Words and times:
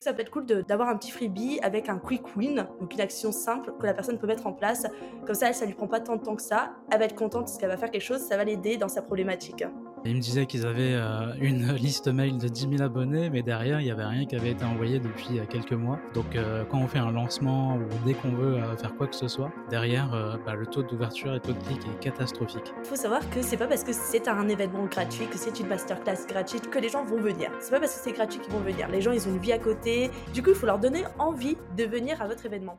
Ça 0.00 0.12
peut 0.12 0.20
être 0.20 0.30
cool 0.30 0.44
d'avoir 0.44 0.90
un 0.90 0.96
petit 0.96 1.10
freebie 1.10 1.58
avec 1.62 1.88
un 1.88 1.98
quick 1.98 2.36
win, 2.36 2.66
donc 2.78 2.92
une 2.92 3.00
action 3.00 3.32
simple 3.32 3.72
que 3.80 3.86
la 3.86 3.94
personne 3.94 4.18
peut 4.18 4.26
mettre 4.26 4.46
en 4.46 4.52
place. 4.52 4.86
Comme 5.24 5.34
ça, 5.34 5.48
elle, 5.48 5.54
ça 5.54 5.64
lui 5.64 5.72
prend 5.72 5.88
pas 5.88 6.00
tant 6.00 6.16
de 6.16 6.22
temps 6.22 6.36
que 6.36 6.42
ça. 6.42 6.74
Elle 6.92 6.98
va 6.98 7.06
être 7.06 7.14
contente 7.14 7.46
parce 7.46 7.56
qu'elle 7.56 7.70
va 7.70 7.78
faire 7.78 7.90
quelque 7.90 8.02
chose, 8.02 8.20
ça 8.20 8.36
va 8.36 8.44
l'aider 8.44 8.76
dans 8.76 8.88
sa 8.88 9.00
problématique. 9.00 9.64
Ils 10.06 10.14
me 10.14 10.20
disaient 10.20 10.46
qu'ils 10.46 10.66
avaient 10.66 10.94
euh, 10.94 11.32
une 11.40 11.72
liste 11.74 12.08
mail 12.08 12.38
de 12.38 12.48
10 12.48 12.68
000 12.70 12.82
abonnés, 12.82 13.30
mais 13.30 13.42
derrière, 13.42 13.80
il 13.80 13.84
n'y 13.84 13.90
avait 13.90 14.04
rien 14.04 14.24
qui 14.24 14.36
avait 14.36 14.50
été 14.50 14.64
envoyé 14.64 15.00
depuis 15.00 15.38
euh, 15.38 15.44
quelques 15.48 15.72
mois. 15.72 15.98
Donc, 16.14 16.36
euh, 16.36 16.64
quand 16.70 16.78
on 16.78 16.86
fait 16.86 16.98
un 16.98 17.10
lancement 17.10 17.76
ou 17.76 17.86
dès 18.04 18.14
qu'on 18.14 18.30
veut 18.30 18.58
faire 18.78 18.94
quoi 18.94 19.06
que 19.06 19.16
ce 19.16 19.28
soit, 19.28 19.50
derrière, 19.70 20.38
bah, 20.44 20.54
le 20.54 20.66
taux 20.66 20.82
d'ouverture 20.82 21.34
et 21.34 21.40
taux 21.40 21.52
de 21.52 21.58
clic 21.58 21.78
est 21.78 22.00
catastrophique. 22.00 22.72
Il 22.82 22.86
faut 22.86 22.96
savoir 22.96 23.28
que 23.30 23.42
c'est 23.42 23.56
pas 23.56 23.66
parce 23.66 23.84
que 23.84 23.92
c'est 23.92 24.28
un 24.28 24.48
événement 24.48 24.84
gratuit, 24.86 25.26
que 25.26 25.38
c'est 25.38 25.58
une 25.60 25.68
masterclass 25.68 26.26
gratuite, 26.28 26.70
que 26.70 26.78
les 26.78 26.88
gens 26.88 27.04
vont 27.04 27.20
venir. 27.20 27.50
C'est 27.60 27.70
pas 27.70 27.80
parce 27.80 27.96
que 27.96 28.04
c'est 28.04 28.12
gratuit 28.12 28.40
qu'ils 28.40 28.52
vont 28.52 28.60
venir. 28.60 28.88
Les 28.88 29.00
gens, 29.00 29.12
ils 29.12 29.26
ont 29.28 29.32
une 29.32 29.40
vie 29.40 29.52
à 29.52 29.58
côté. 29.58 30.10
Du 30.32 30.42
coup, 30.42 30.50
il 30.50 30.56
faut 30.56 30.66
leur 30.66 30.78
donner 30.78 31.04
envie 31.18 31.56
de 31.76 31.84
venir 31.84 32.20
à 32.22 32.26
votre 32.26 32.46
événement. 32.46 32.78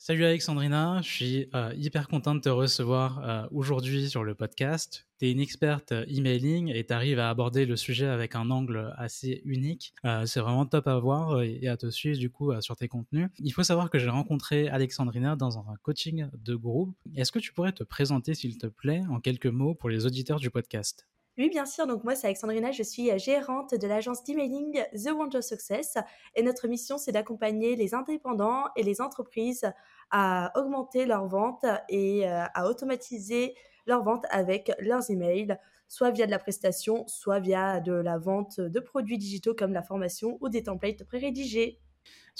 Salut 0.00 0.24
Alexandrina, 0.24 1.00
je 1.02 1.08
suis 1.08 1.48
euh, 1.56 1.74
hyper 1.76 2.06
content 2.06 2.36
de 2.36 2.40
te 2.40 2.48
recevoir 2.48 3.18
euh, 3.18 3.48
aujourd'hui 3.50 4.08
sur 4.08 4.22
le 4.22 4.36
podcast. 4.36 5.08
Tu 5.18 5.26
es 5.26 5.32
une 5.32 5.40
experte 5.40 5.90
euh, 5.90 6.04
emailing 6.06 6.72
et 6.72 6.86
tu 6.86 6.92
arrives 6.92 7.18
à 7.18 7.28
aborder 7.28 7.66
le 7.66 7.74
sujet 7.74 8.06
avec 8.06 8.36
un 8.36 8.48
angle 8.50 8.94
assez 8.96 9.42
unique. 9.44 9.92
c'est 10.24 10.38
vraiment 10.38 10.66
top 10.66 10.86
à 10.86 11.00
voir 11.00 11.42
et, 11.42 11.66
à 11.66 11.76
te 11.76 11.90
suivre 11.90 12.16
du 12.16 12.30
coup 12.30 12.52
sur 12.60 12.76
tes 12.76 12.86
contenus. 12.86 13.28
Il 13.40 13.52
faut 13.52 13.64
savoir 13.64 13.90
que 13.90 13.98
j'ai 13.98 14.08
rencontré 14.08 14.68
Alexandrina 14.68 15.34
dans 15.34 15.58
un 15.58 15.74
coaching 15.82 16.28
de 16.32 16.54
groupe. 16.54 16.96
Est-ce 17.16 17.32
que 17.32 17.40
tu 17.40 17.52
pourrais 17.52 17.72
te 17.72 17.82
présenter 17.82 18.34
s'il 18.34 18.56
te 18.56 18.68
plaît 18.68 19.02
en 19.10 19.18
quelques 19.18 19.46
mots 19.46 19.74
pour 19.74 19.88
les 19.88 20.06
auditeurs 20.06 20.38
du 20.38 20.48
podcast? 20.48 21.08
Oui, 21.38 21.48
bien 21.50 21.66
sûr. 21.66 21.86
Donc 21.86 22.02
moi, 22.02 22.16
c'est 22.16 22.26
Alexandrina. 22.26 22.72
Je 22.72 22.82
suis 22.82 23.16
gérante 23.18 23.74
de 23.74 23.86
l'agence 23.86 24.24
d'emailing 24.24 24.82
The 24.92 25.12
Wonder 25.12 25.40
Success. 25.40 25.96
Et 26.34 26.42
notre 26.42 26.66
mission, 26.66 26.98
c'est 26.98 27.12
d'accompagner 27.12 27.76
les 27.76 27.94
indépendants 27.94 28.64
et 28.74 28.82
les 28.82 29.00
entreprises 29.00 29.70
à 30.10 30.50
augmenter 30.58 31.06
leurs 31.06 31.26
ventes 31.26 31.64
et 31.88 32.28
euh, 32.28 32.44
à 32.54 32.66
automatiser 32.68 33.54
leurs 33.86 34.02
ventes 34.02 34.26
avec 34.30 34.72
leurs 34.80 35.10
emails, 35.10 35.56
soit 35.86 36.10
via 36.10 36.26
de 36.26 36.30
la 36.30 36.38
prestation, 36.38 37.06
soit 37.06 37.38
via 37.38 37.80
de 37.80 37.92
la 37.92 38.18
vente 38.18 38.60
de 38.60 38.80
produits 38.80 39.18
digitaux 39.18 39.54
comme 39.54 39.72
la 39.72 39.82
formation 39.82 40.38
ou 40.40 40.48
des 40.48 40.64
templates 40.64 41.04
pré-rédigés. 41.04 41.80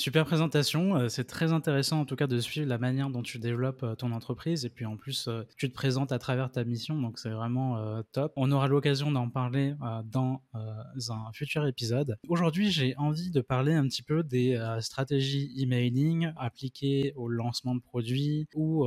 Super 0.00 0.24
présentation, 0.24 0.94
euh, 0.94 1.08
c'est 1.08 1.24
très 1.24 1.52
intéressant 1.52 1.98
en 1.98 2.04
tout 2.04 2.14
cas 2.14 2.28
de 2.28 2.38
suivre 2.38 2.68
la 2.68 2.78
manière 2.78 3.10
dont 3.10 3.24
tu 3.24 3.40
développes 3.40 3.82
euh, 3.82 3.96
ton 3.96 4.12
entreprise 4.12 4.64
et 4.64 4.70
puis 4.70 4.86
en 4.86 4.96
plus 4.96 5.26
euh, 5.26 5.42
tu 5.56 5.68
te 5.68 5.74
présentes 5.74 6.12
à 6.12 6.20
travers 6.20 6.52
ta 6.52 6.62
mission 6.62 7.02
donc 7.02 7.18
c'est 7.18 7.30
vraiment 7.30 8.00
top. 8.12 8.32
On 8.36 8.52
aura 8.52 8.68
l'occasion 8.68 9.10
d'en 9.10 9.28
parler 9.28 9.74
dans 10.04 10.40
un 10.54 11.32
futur 11.32 11.66
épisode. 11.66 12.16
Aujourd'hui 12.28 12.70
j'ai 12.70 12.94
envie 12.96 13.32
de 13.32 13.40
parler 13.40 13.74
un 13.74 13.88
petit 13.88 14.04
peu 14.04 14.22
des 14.22 14.56
stratégies 14.80 15.52
emailing 15.56 16.32
appliquées 16.36 17.12
au 17.16 17.28
lancement 17.28 17.74
de 17.74 17.80
produits 17.80 18.46
ou 18.54 18.84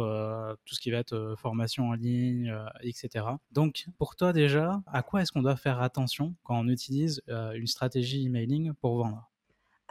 tout 0.65 0.75
ce 0.75 0.79
qui 0.79 0.91
va 0.91 0.99
être 0.99 1.35
formation 1.37 1.89
en 1.89 1.93
ligne, 1.93 2.55
etc. 2.81 3.25
Donc 3.51 3.85
pour 3.97 4.15
toi 4.15 4.31
déjà, 4.31 4.81
à 4.87 5.03
quoi 5.03 5.21
est-ce 5.21 5.33
qu'on 5.33 5.41
doit 5.41 5.57
faire 5.57 5.81
attention 5.81 6.35
quand 6.43 6.57
on 6.57 6.69
utilise 6.69 7.21
une 7.27 7.67
stratégie 7.67 8.25
emailing 8.25 8.73
pour 8.79 8.97
vendre? 8.97 9.30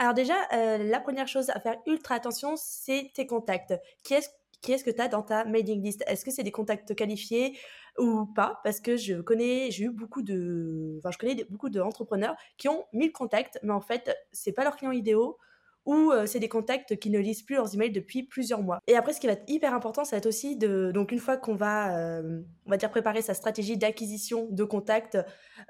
Alors 0.01 0.15
déjà, 0.15 0.35
euh, 0.55 0.79
la 0.79 0.99
première 0.99 1.29
chose 1.29 1.51
à 1.51 1.61
faire 1.61 1.77
ultra 1.87 2.15
attention, 2.15 2.55
c'est 2.57 3.11
tes 3.15 3.27
contacts. 3.27 3.75
Qui 4.03 4.15
est-ce 4.15 4.31
qui 4.63 4.73
est-ce 4.73 4.83
que 4.83 4.91
tu 4.91 5.01
as 5.01 5.09
dans 5.09 5.23
ta 5.23 5.45
mailing 5.45 5.83
list? 5.83 6.03
Est-ce 6.07 6.25
que 6.25 6.31
c'est 6.31 6.43
des 6.43 6.51
contacts 6.53 6.95
qualifiés 6.95 7.59
ou 7.99 8.25
pas? 8.35 8.61
Parce 8.65 8.81
que 8.81 8.97
je 8.97 9.21
connais, 9.21 9.71
j'ai 9.71 9.91
beaucoup 9.91 10.23
de, 10.23 10.99
je 11.05 11.19
connais 11.19 11.45
beaucoup 11.51 11.69
d'entrepreneurs 11.69 12.35
qui 12.57 12.69
ont 12.71 12.87
1000 12.95 13.13
contacts, 13.13 13.59
mais 13.63 13.73
en 13.75 13.83
fait 13.83 14.11
c'est 14.33 14.53
pas 14.53 14.65
leurs 14.65 14.77
clients 14.77 14.93
idéaux 14.93 15.37
ou 15.87 16.11
euh, 16.13 16.27
c'est 16.27 16.39
des 16.39 16.49
contacts 16.49 16.97
qui 16.99 17.11
ne 17.11 17.19
lisent 17.19 17.43
plus 17.43 17.57
leurs 17.57 17.75
emails 17.75 17.91
depuis 17.91 18.23
plusieurs 18.23 18.63
mois. 18.63 18.81
Et 18.87 18.97
après, 18.97 19.13
ce 19.13 19.21
qui 19.21 19.27
va 19.27 19.33
être 19.33 19.49
hyper 19.49 19.75
important, 19.75 20.05
ça 20.05 20.17
va 20.17 20.19
être 20.19 20.27
aussi 20.27 20.57
de, 20.57 20.91
donc 20.93 21.13
une 21.13 21.19
fois 21.19 21.37
qu'on 21.37 21.55
va, 21.55 21.99
euh, 21.99 22.43
on 22.67 22.71
va 22.71 22.77
dire 22.77 22.91
préparer 22.91 23.23
sa 23.23 23.35
stratégie 23.35 23.77
d'acquisition 23.77 24.49
de 24.51 24.65
contacts, 24.65 25.19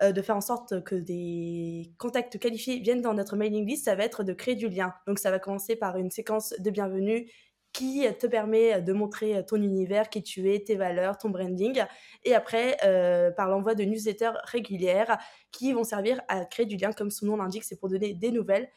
euh, 0.03 0.12
de 0.12 0.22
faire 0.22 0.37
en 0.37 0.41
sorte 0.41 0.82
que 0.84 0.94
des 0.94 1.93
contacts 1.98 2.38
qualifiés 2.38 2.81
viennent 2.81 3.03
dans 3.03 3.15
notre 3.15 3.37
mailing 3.37 3.66
list, 3.66 3.84
ça 3.84 3.94
va 3.94 4.04
être 4.04 4.25
de 4.25 4.32
créer 4.32 4.56
du 4.56 4.69
lien. 4.69 4.94
Donc 5.06 5.19
ça 5.19 5.31
va 5.31 5.38
commencer 5.38 5.76
par 5.76 5.97
une 5.97 6.10
séquence 6.10 6.54
de 6.59 6.71
bienvenue 6.71 7.31
qui 7.72 8.04
te 8.19 8.26
permet 8.26 8.82
de 8.82 8.92
montrer 8.92 9.44
ton 9.47 9.56
univers, 9.56 10.08
qui 10.10 10.22
tu 10.22 10.53
es, 10.53 10.60
tes 10.60 10.76
valeurs, 10.76 11.19
ton 11.19 11.31
branding. 11.31 11.82
Et 12.25 12.34
après, 12.34 12.76
euh, 12.84 13.31
par 13.31 13.48
l'envoi 13.48 13.75
de 13.75 13.84
newsletters 13.84 14.32
régulières 14.44 15.19
qui 15.53 15.72
vont 15.72 15.84
servir 15.84 16.20
à 16.28 16.44
créer 16.44 16.66
du 16.66 16.76
lien, 16.76 16.92
comme 16.92 17.10
son 17.10 17.26
nom 17.26 17.36
l'indique, 17.36 17.64
c'est 17.64 17.78
pour 17.78 17.88
donner 17.88 18.14
des 18.14 18.30
nouvelles. 18.30 18.69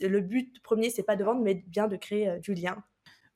Le 0.00 0.20
but 0.20 0.62
premier, 0.62 0.90
c'est 0.90 1.02
pas 1.02 1.16
de 1.16 1.24
vendre, 1.24 1.42
mais 1.42 1.64
bien 1.66 1.88
de 1.88 1.96
créer 1.96 2.28
euh, 2.28 2.38
du 2.38 2.54
lien. 2.54 2.82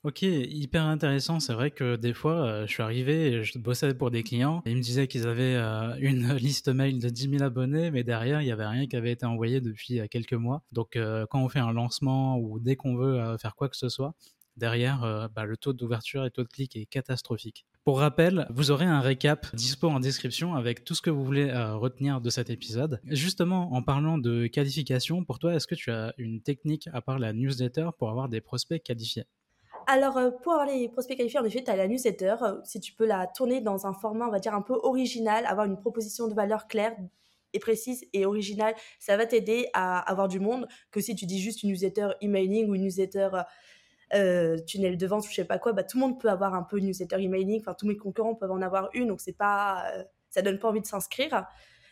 Ok, 0.03 0.23
hyper 0.23 0.85
intéressant. 0.85 1.41
C'est 1.41 1.53
vrai 1.53 1.71
que 1.71 1.97
des 1.97 2.15
fois, 2.15 2.47
euh, 2.47 2.67
je 2.67 2.73
suis 2.73 2.83
arrivé 2.83 3.27
et 3.27 3.45
je 3.45 3.59
bossais 3.59 3.93
pour 3.93 4.11
des 4.11 4.23
clients 4.23 4.63
et 4.65 4.71
ils 4.71 4.77
me 4.77 4.81
disaient 4.81 5.07
qu'ils 5.09 5.27
avaient 5.27 5.57
une 6.01 6.33
liste 6.37 6.69
mail 6.69 7.01
de 7.01 7.11
10 7.11 7.31
000 7.31 7.43
abonnés, 7.43 7.91
mais 7.91 8.03
derrière, 8.03 8.41
il 8.41 8.47
n'y 8.47 8.53
avait 8.53 8.67
rien 8.67 8.87
qui 8.87 8.97
avait 8.97 9.13
été 9.13 9.27
envoyé 9.27 9.61
depuis 9.61 10.01
quelques 10.09 10.33
mois. 10.33 10.63
Donc, 10.73 10.97
quand 11.29 11.43
on 11.43 11.51
fait 11.51 11.59
un 11.59 11.73
lancement 11.73 12.39
ou 12.39 12.59
dès 12.61 12.77
qu'on 12.77 12.97
veut 12.97 13.37
faire 13.37 13.55
quoi 13.57 13.69
que 13.69 13.77
ce 13.77 13.91
soit, 13.91 14.15
derrière, 14.61 15.03
euh, 15.03 15.27
bah, 15.35 15.45
le 15.45 15.57
taux 15.57 15.73
d'ouverture 15.73 16.25
et 16.25 16.31
taux 16.31 16.45
de 16.45 16.49
clic 16.49 16.77
est 16.77 16.87
catastrophique. 16.87 17.67
Pour 17.85 17.99
rappel, 17.99 18.47
vous 18.51 18.71
aurez 18.71 18.85
un 18.85 19.01
récap 19.01 19.47
dispo 19.57 19.89
en 19.89 19.99
description 19.99 20.55
avec 20.55 20.85
tout 20.85 20.95
ce 20.95 21.03
que 21.03 21.11
vous 21.11 21.25
voulez 21.25 21.49
euh, 21.49 21.75
retenir 21.75 22.21
de 22.21 22.31
cet 22.31 22.51
épisode. 22.51 23.01
Justement, 23.07 23.73
en 23.73 23.83
parlant 23.83 24.19
de 24.19 24.47
qualification, 24.47 25.25
pour 25.25 25.41
toi, 25.41 25.55
est-ce 25.55 25.67
que 25.67 25.75
tu 25.75 25.91
as 25.91 26.15
une 26.19 26.43
technique 26.43 26.89
à 26.93 27.01
part 27.01 27.19
la 27.19 27.33
newsletter 27.33 27.89
pour 27.99 28.11
avoir 28.11 28.29
des 28.29 28.41
prospects 28.41 28.81
qualifiés? 28.81 29.25
Alors, 29.87 30.19
euh, 30.19 30.31
pour 30.31 30.53
avoir 30.53 30.69
les 30.69 30.89
prospects 30.89 31.17
qualifiés, 31.17 31.41
en 31.41 31.45
effet, 31.45 31.65
tu 31.65 31.71
as 31.71 31.77
la 31.77 31.89
newsletter. 31.89 32.37
si 32.65 32.79
tu 32.79 32.93
peux 32.93 33.07
la 33.07 33.27
tourner 33.27 33.61
dans 33.61 33.87
un 33.87 33.95
format, 33.95 34.29
on 34.29 34.31
va 34.31 34.39
dire, 34.39 34.55
un 34.55 34.63
peu 34.63 34.79
original, 34.83 35.47
avoir 35.47 35.67
une 35.67 35.81
proposition 35.81 36.29
de 36.29 36.35
valeur 36.35 36.69
claire 36.69 36.95
et 37.53 37.59
précise 37.59 38.05
et 38.13 38.27
originale, 38.27 38.75
ça 38.99 39.17
va 39.17 39.27
t'aider 39.27 39.69
à 39.73 39.99
avoir 39.99 40.29
du 40.29 40.39
monde 40.39 40.69
que 40.91 41.01
si 41.01 41.15
tu 41.15 41.27
dis 41.27 41.41
juste 41.41 41.63
une 41.63 41.71
newsletter 41.71 42.11
emailing 42.21 42.69
ou 42.69 42.75
une 42.75 42.83
newsletter 42.83 43.31
euh, 44.15 44.59
tunnel 44.67 44.97
de 44.97 45.07
vente 45.07 45.25
je 45.29 45.33
sais 45.33 45.45
pas 45.45 45.59
quoi, 45.59 45.73
bah, 45.73 45.85
tout 45.85 45.97
le 45.97 46.01
monde 46.01 46.21
peut 46.21 46.29
avoir 46.29 46.55
un 46.55 46.63
peu 46.63 46.79
une 46.79 46.87
newsletter 46.87 47.23
emailing. 47.23 47.61
Enfin, 47.61 47.75
tous 47.75 47.87
mes 47.87 47.97
concurrents 47.97 48.35
peuvent 48.35 48.51
en 48.51 48.63
avoir 48.63 48.91
une, 48.93 49.09
donc 49.09 49.21
c'est 49.21 49.37
pas, 49.37 49.85
euh, 49.95 50.05
ça 50.31 50.43
donne 50.43 50.59
pas 50.59 50.69
envie 50.69 50.81
de 50.81 50.87
s'inscrire. 50.87 51.47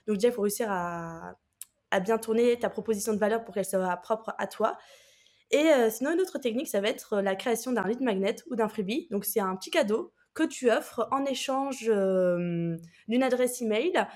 Donc 0.07 0.17
déjà, 0.17 0.29
il 0.29 0.35
faut 0.35 0.43
réussir 0.43 0.69
à, 0.71 1.37
bien 2.03 2.19
tourner 2.19 2.59
ta 2.59 2.69
proposition 2.71 3.13
de 3.13 3.19
valeur 3.19 3.45
pour 3.45 3.55
qu'elle 3.55 3.65
soit 3.65 3.97
propre 3.99 4.35
à 4.39 4.47
toi. 4.47 4.77
Et 5.51 5.71
euh, 5.71 5.91
sinon, 5.91 6.13
une 6.13 6.21
autre 6.21 6.39
technique, 6.39 6.69
ça 6.69 6.81
va 6.81 6.89
être 6.89 7.21
la 7.21 7.35
création 7.35 7.73
d'un 7.73 7.87
lead 7.87 8.01
magnet 8.01 8.37
ou 8.51 8.57
d'un 8.57 8.69
freebie. 8.69 9.09
Donc, 9.11 9.25
c'est 9.25 9.41
un 9.41 9.57
petit 9.57 9.71
cadeau 9.71 10.13
que 10.35 10.43
tu 10.43 10.71
offres 10.71 11.09
en 11.11 11.25
échange 11.25 11.85
d'une 11.85 13.23
adresse 13.23 13.63
email. 13.63 14.07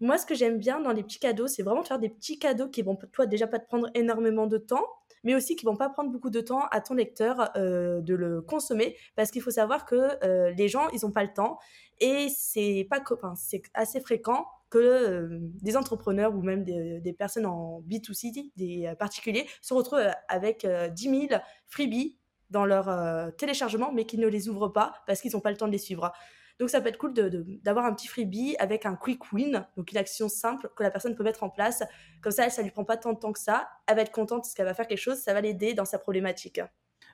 Moi, 0.00 0.16
ce 0.16 0.24
que 0.24 0.34
j'aime 0.34 0.58
bien 0.58 0.80
dans 0.80 0.92
les 0.92 1.02
petits 1.02 1.18
cadeaux, 1.18 1.46
c'est 1.46 1.62
vraiment 1.62 1.82
de 1.82 1.86
faire 1.86 1.98
des 1.98 2.08
petits 2.08 2.38
cadeaux 2.38 2.68
qui 2.68 2.80
vont, 2.80 2.96
toi, 3.12 3.26
déjà 3.26 3.46
pas 3.46 3.58
te 3.58 3.66
prendre 3.66 3.88
énormément 3.94 4.46
de 4.46 4.56
temps, 4.56 4.86
mais 5.24 5.34
aussi 5.34 5.56
qui 5.56 5.66
vont 5.66 5.76
pas 5.76 5.90
prendre 5.90 6.10
beaucoup 6.10 6.30
de 6.30 6.40
temps 6.40 6.64
à 6.70 6.80
ton 6.80 6.94
lecteur 6.94 7.50
euh, 7.56 8.00
de 8.00 8.14
le 8.14 8.40
consommer 8.40 8.96
parce 9.16 9.30
qu'il 9.30 9.42
faut 9.42 9.50
savoir 9.50 9.84
que 9.84 10.24
euh, 10.24 10.50
les 10.52 10.68
gens 10.68 10.88
ils 10.90 11.04
ont 11.04 11.12
pas 11.12 11.22
le 11.22 11.32
temps 11.32 11.58
et 11.98 12.28
c'est 12.34 12.86
pas 12.88 13.00
enfin, 13.12 13.34
c'est 13.36 13.62
assez 13.74 14.00
fréquent 14.00 14.46
que 14.70 14.78
euh, 14.78 15.38
des 15.40 15.76
entrepreneurs 15.76 16.34
ou 16.34 16.40
même 16.40 16.64
des, 16.64 17.00
des, 17.00 17.12
personnes 17.12 17.44
en 17.44 17.82
B2C, 17.82 18.52
des 18.56 18.90
particuliers, 18.98 19.46
se 19.60 19.74
retrouvent 19.74 20.00
avec 20.28 20.66
10 20.66 21.28
000 21.28 21.40
freebies 21.66 22.16
dans 22.50 22.64
leur 22.64 23.34
téléchargement, 23.36 23.92
mais 23.92 24.06
qui 24.06 24.16
ne 24.16 24.28
les 24.28 24.48
ouvrent 24.48 24.68
pas 24.68 24.94
parce 25.06 25.20
qu'ils 25.20 25.32
n'ont 25.32 25.40
pas 25.40 25.50
le 25.50 25.56
temps 25.56 25.66
de 25.66 25.72
les 25.72 25.78
suivre. 25.78 26.12
Donc 26.60 26.68
ça 26.68 26.82
peut 26.82 26.90
être 26.90 26.98
cool 26.98 27.14
d'avoir 27.14 27.86
un 27.86 27.94
petit 27.94 28.06
freebie 28.06 28.54
avec 28.58 28.84
un 28.84 28.94
quick 28.94 29.32
win, 29.32 29.66
donc 29.78 29.90
une 29.90 29.96
action 29.96 30.28
simple 30.28 30.70
que 30.76 30.82
la 30.82 30.90
personne 30.90 31.16
peut 31.16 31.24
mettre 31.24 31.42
en 31.42 31.48
place. 31.48 31.82
Comme 32.20 32.32
ça, 32.32 32.44
elle, 32.44 32.50
ça 32.50 32.62
lui 32.62 32.70
prend 32.70 32.84
pas 32.84 32.98
tant 32.98 33.14
de 33.14 33.18
temps 33.18 33.32
que 33.32 33.38
ça. 33.38 33.70
Elle 33.86 33.96
va 33.96 34.02
être 34.02 34.12
contente 34.12 34.42
parce 34.42 34.52
qu'elle 34.52 34.66
va 34.66 34.74
faire 34.74 34.86
quelque 34.86 34.98
chose, 35.00 35.16
ça 35.16 35.32
va 35.32 35.40
l'aider 35.40 35.72
dans 35.72 35.86
sa 35.86 35.98
problématique. 35.98 36.60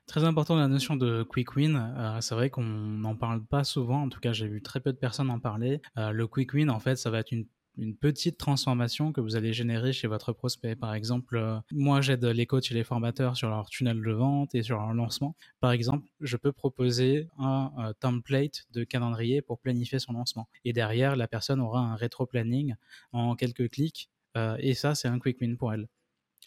Très 0.08 0.24
important 0.24 0.56
la 0.56 0.66
notion 0.66 0.96
de 0.96 1.22
quick 1.22 1.54
win. 1.54 1.76
Euh, 1.96 2.20
c'est 2.20 2.34
vrai 2.34 2.50
qu'on 2.50 2.62
n'en 2.62 3.14
parle 3.14 3.44
pas 3.44 3.62
souvent. 3.62 4.02
En 4.02 4.08
tout 4.08 4.20
cas, 4.20 4.32
j'ai 4.32 4.48
vu 4.48 4.62
très 4.62 4.80
peu 4.80 4.92
de 4.92 4.98
personnes 4.98 5.30
en 5.30 5.38
parler. 5.38 5.80
Euh, 5.96 6.10
le 6.10 6.26
quick 6.26 6.52
win, 6.52 6.68
en 6.68 6.80
fait, 6.80 6.96
ça 6.96 7.10
va 7.10 7.20
être 7.20 7.30
une 7.30 7.46
une 7.76 7.96
petite 7.96 8.38
transformation 8.38 9.12
que 9.12 9.20
vous 9.20 9.36
allez 9.36 9.52
générer 9.52 9.92
chez 9.92 10.08
votre 10.08 10.32
prospect. 10.32 10.76
Par 10.76 10.94
exemple, 10.94 11.36
euh, 11.36 11.58
moi 11.72 12.00
j'aide 12.00 12.24
les 12.24 12.46
coachs 12.46 12.70
et 12.70 12.74
les 12.74 12.84
formateurs 12.84 13.36
sur 13.36 13.48
leur 13.48 13.68
tunnel 13.68 14.02
de 14.02 14.12
vente 14.12 14.54
et 14.54 14.62
sur 14.62 14.76
leur 14.76 14.92
lancement. 14.94 15.34
Par 15.60 15.72
exemple, 15.72 16.08
je 16.20 16.36
peux 16.36 16.52
proposer 16.52 17.28
un, 17.38 17.72
un 17.76 17.92
template 17.94 18.66
de 18.72 18.84
calendrier 18.84 19.42
pour 19.42 19.58
planifier 19.58 19.98
son 19.98 20.12
lancement. 20.12 20.48
Et 20.64 20.72
derrière, 20.72 21.16
la 21.16 21.28
personne 21.28 21.60
aura 21.60 21.80
un 21.80 21.96
rétro-planning 21.96 22.74
en 23.12 23.36
quelques 23.36 23.70
clics. 23.70 24.10
et 24.58 24.74
ça, 24.74 24.94
c'est 24.94 25.08
un 25.08 25.18
quick 25.18 25.40
win 25.40 25.56
pour 25.56 25.72
elle. 25.72 25.88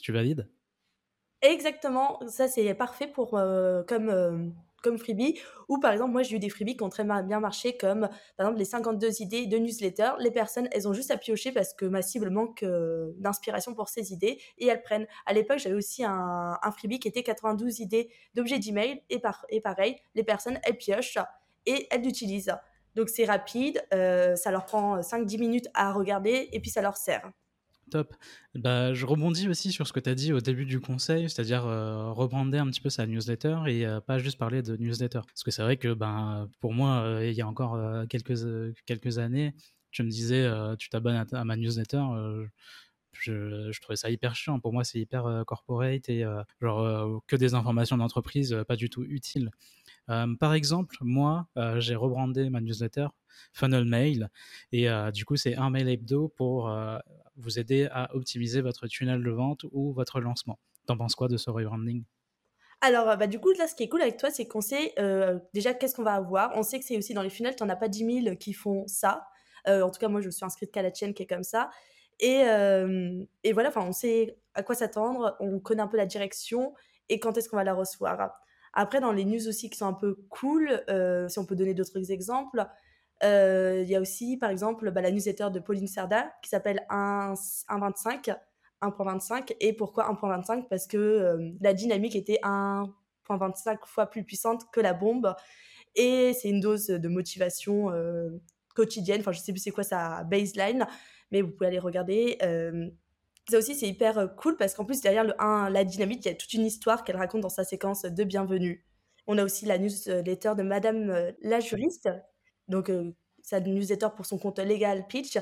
Tu 0.01 0.11
valides? 0.11 0.47
Exactement, 1.41 2.19
ça 2.27 2.49
c'est 2.49 2.73
parfait 2.73 3.07
pour 3.07 3.37
euh, 3.37 3.81
comme 3.83 4.09
euh, 4.09 4.49
comme 4.81 4.97
freebie. 4.97 5.39
Ou 5.67 5.79
par 5.79 5.91
exemple 5.91 6.11
moi 6.11 6.23
j'ai 6.23 6.35
eu 6.35 6.39
des 6.39 6.49
freebies 6.49 6.77
qui 6.77 6.83
ont 6.83 6.89
très 6.89 7.03
bien 7.03 7.39
marché 7.39 7.77
comme 7.77 8.09
par 8.37 8.47
exemple 8.47 8.59
les 8.59 8.65
52 8.65 9.21
idées 9.21 9.45
de 9.45 9.57
newsletter. 9.57 10.11
Les 10.19 10.31
personnes 10.31 10.67
elles 10.71 10.87
ont 10.87 10.93
juste 10.93 11.11
à 11.11 11.17
piocher 11.17 11.51
parce 11.51 11.73
que 11.73 11.85
ma 11.85 12.01
cible 12.01 12.29
manque 12.29 12.63
euh, 12.63 13.11
d'inspiration 13.17 13.73
pour 13.73 13.89
ces 13.89 14.13
idées 14.13 14.39
et 14.57 14.67
elles 14.67 14.81
prennent. 14.81 15.07
À 15.25 15.33
l'époque 15.33 15.59
j'avais 15.59 15.75
aussi 15.75 16.03
un, 16.03 16.57
freebie 16.77 16.99
qui 16.99 17.07
était 17.07 17.23
92 17.23 17.79
idées 17.79 18.09
d'objets 18.35 18.59
d'email 18.59 19.01
et, 19.09 19.19
par, 19.19 19.45
et 19.49 19.61
pareil 19.61 19.97
les 20.15 20.23
personnes 20.23 20.59
elles 20.63 20.77
piochent 20.77 21.17
et 21.65 21.87
elles 21.91 22.01
l'utilisent. 22.01 22.55
Donc 22.95 23.09
c'est 23.09 23.25
rapide 23.25 23.83
ça 23.91 24.51
leur 24.51 24.65
prend 24.65 24.99
5-10 24.99 25.39
minutes 25.39 25.67
à 25.73 25.91
regarder 25.93 26.49
et 26.51 26.59
puis 26.59 26.69
ça 26.69 26.81
leur 26.81 26.97
sert 26.97 27.31
Top. 27.89 28.15
Bah, 28.55 28.93
je 28.93 29.05
rebondis 29.05 29.47
aussi 29.49 29.71
sur 29.71 29.87
ce 29.87 29.93
que 29.93 29.99
tu 29.99 30.09
as 30.09 30.15
dit 30.15 30.33
au 30.33 30.39
début 30.41 30.65
du 30.65 30.79
conseil, 30.79 31.29
c'est-à-dire 31.29 31.65
euh, 31.65 32.11
rebrander 32.11 32.57
un 32.57 32.67
petit 32.67 32.81
peu 32.81 32.89
sa 32.89 33.05
newsletter 33.05 33.57
et 33.67 33.85
euh, 33.85 33.99
pas 33.99 34.19
juste 34.19 34.37
parler 34.37 34.61
de 34.61 34.75
newsletter. 34.77 35.21
Parce 35.27 35.43
que 35.43 35.51
c'est 35.51 35.61
vrai 35.61 35.77
que 35.77 35.93
ben, 35.93 36.49
pour 36.59 36.73
moi, 36.73 37.01
euh, 37.01 37.27
il 37.27 37.33
y 37.33 37.41
a 37.41 37.47
encore 37.47 37.75
euh, 37.75 38.05
quelques, 38.05 38.35
quelques 38.85 39.17
années, 39.17 39.53
tu 39.91 40.03
me 40.03 40.09
disais, 40.09 40.47
tu 40.77 40.89
t'abonnes 40.89 41.25
à, 41.31 41.43
ma 41.45 41.55
newsletter. 41.55 42.03
Je, 43.11 43.71
je, 43.71 43.81
trouvais 43.81 43.95
ça 43.95 44.11
hyper 44.11 44.35
chiant. 44.35 44.59
Pour 44.59 44.71
moi, 44.71 44.83
c'est 44.83 44.99
hyper 44.99 45.43
corporate 45.47 46.07
et 46.09 46.23
genre 46.61 47.23
que 47.25 47.35
des 47.35 47.55
informations 47.55 47.97
d'entreprise 47.97 48.55
pas 48.67 48.75
du 48.75 48.91
tout 48.91 49.03
utiles. 49.03 49.49
Par 50.39 50.53
exemple, 50.53 50.97
moi, 51.01 51.47
j'ai 51.77 51.95
rebrandé 51.95 52.49
ma 52.49 52.61
newsletter 52.61 53.07
Funnel 53.53 53.85
Mail 53.85 54.29
et 54.71 54.87
du 55.13 55.25
coup, 55.25 55.35
c'est 55.35 55.55
un 55.55 55.69
mail 55.69 55.87
hebdo 55.89 56.29
pour 56.29 56.71
vous 57.37 57.59
aider 57.59 57.87
à 57.91 58.13
optimiser 58.15 58.61
votre 58.61 58.87
tunnel 58.87 59.23
de 59.23 59.31
vente 59.31 59.65
ou 59.71 59.93
votre 59.93 60.19
lancement. 60.19 60.59
T'en 60.85 60.97
penses 60.97 61.15
quoi 61.15 61.27
de 61.27 61.37
ce 61.37 61.49
rebranding? 61.49 62.03
Alors, 62.81 63.17
bah, 63.17 63.27
du 63.27 63.39
coup, 63.39 63.51
là, 63.51 63.67
ce 63.67 63.75
qui 63.75 63.83
est 63.83 63.89
cool 63.89 64.01
avec 64.01 64.17
toi, 64.17 64.29
c'est 64.31 64.47
qu'on 64.47 64.61
sait 64.61 64.93
euh, 64.99 65.37
déjà 65.53 65.73
qu'est-ce 65.73 65.95
qu'on 65.95 66.03
va 66.03 66.13
avoir. 66.13 66.51
On 66.55 66.63
sait 66.63 66.79
que 66.79 66.85
c'est 66.85 66.97
aussi 66.97 67.13
dans 67.13 67.21
les 67.21 67.29
funnels, 67.29 67.55
tu 67.55 67.63
n'en 67.63 67.69
as 67.69 67.75
pas 67.75 67.89
10 67.89 68.23
000 68.23 68.35
qui 68.37 68.53
font 68.53 68.85
ça. 68.87 69.27
Euh, 69.67 69.81
en 69.81 69.89
tout 69.89 69.99
cas, 69.99 70.07
moi, 70.07 70.21
je 70.21 70.29
suis 70.29 70.45
inscrite 70.45 70.71
qu'à 70.71 70.81
la 70.81 70.91
tienne 70.91 71.13
qui 71.13 71.23
est 71.23 71.27
comme 71.27 71.43
ça. 71.43 71.69
Et, 72.21 72.43
euh, 72.45 73.23
et 73.43 73.51
voilà, 73.53 73.71
on 73.75 73.91
sait 73.91 74.37
à 74.53 74.63
quoi 74.63 74.75
s'attendre, 74.75 75.35
on 75.39 75.59
connaît 75.59 75.81
un 75.81 75.87
peu 75.87 75.97
la 75.97 76.05
direction 76.05 76.73
et 77.07 77.19
quand 77.19 77.37
est-ce 77.37 77.49
qu'on 77.49 77.57
va 77.57 77.63
la 77.63 77.73
recevoir. 77.73 78.31
Après, 78.73 79.01
dans 79.01 79.11
les 79.11 79.25
news 79.25 79.47
aussi 79.47 79.69
qui 79.69 79.77
sont 79.77 79.87
un 79.87 79.93
peu 79.93 80.15
cool, 80.29 80.83
si 81.27 81.39
on 81.39 81.45
peut 81.45 81.55
donner 81.55 81.73
d'autres 81.73 82.11
exemples, 82.11 82.67
euh, 83.23 83.81
il 83.83 83.89
y 83.89 83.95
a 83.95 84.01
aussi, 84.01 84.37
par 84.37 84.49
exemple, 84.49 84.91
bah, 84.91 85.01
la 85.01 85.11
newsletter 85.11 85.49
de 85.51 85.59
Pauline 85.59 85.87
Serda 85.87 86.31
qui 86.41 86.49
s'appelle 86.49 86.85
1.25. 86.89 88.35
1.25. 88.81 89.55
Et 89.59 89.73
pourquoi 89.73 90.09
1.25 90.09 90.67
Parce 90.69 90.87
que 90.87 90.97
euh, 90.97 91.51
la 91.59 91.73
dynamique 91.73 92.15
était 92.15 92.39
1.25 92.43 93.85
fois 93.85 94.05
plus 94.05 94.23
puissante 94.23 94.71
que 94.71 94.79
la 94.79 94.93
bombe. 94.93 95.35
Et 95.95 96.33
c'est 96.33 96.49
une 96.49 96.61
dose 96.61 96.87
de 96.87 97.07
motivation 97.09 97.91
euh, 97.91 98.29
quotidienne. 98.75 99.19
Enfin, 99.19 99.33
je 99.33 99.39
sais 99.39 99.51
plus 99.51 99.59
c'est 99.59 99.71
quoi 99.71 99.83
sa 99.83 100.23
baseline, 100.23 100.87
mais 101.31 101.41
vous 101.41 101.51
pouvez 101.51 101.67
aller 101.67 101.79
regarder. 101.79 102.37
Ça 103.49 103.57
aussi, 103.57 103.75
c'est 103.75 103.87
hyper 103.87 104.35
cool 104.37 104.57
parce 104.57 104.73
qu'en 104.73 104.85
plus, 104.85 105.01
derrière 105.01 105.23
le 105.23 105.33
1, 105.41 105.69
la 105.69 105.83
dynamique, 105.83 106.25
il 106.25 106.29
y 106.29 106.31
a 106.31 106.35
toute 106.35 106.53
une 106.53 106.65
histoire 106.65 107.03
qu'elle 107.03 107.17
raconte 107.17 107.41
dans 107.41 107.49
sa 107.49 107.63
séquence 107.63 108.03
de 108.03 108.23
bienvenue. 108.23 108.85
On 109.27 109.37
a 109.37 109.43
aussi 109.43 109.65
la 109.65 109.77
newsletter 109.77 110.53
de 110.57 110.63
Madame 110.63 111.33
la 111.41 111.59
juriste 111.59 112.09
donc 112.69 112.89
euh, 112.89 113.11
sa 113.41 113.59
newsletter 113.59 114.07
pour 114.15 114.25
son 114.25 114.37
compte 114.37 114.59
légal 114.59 115.07
Pitch. 115.07 115.37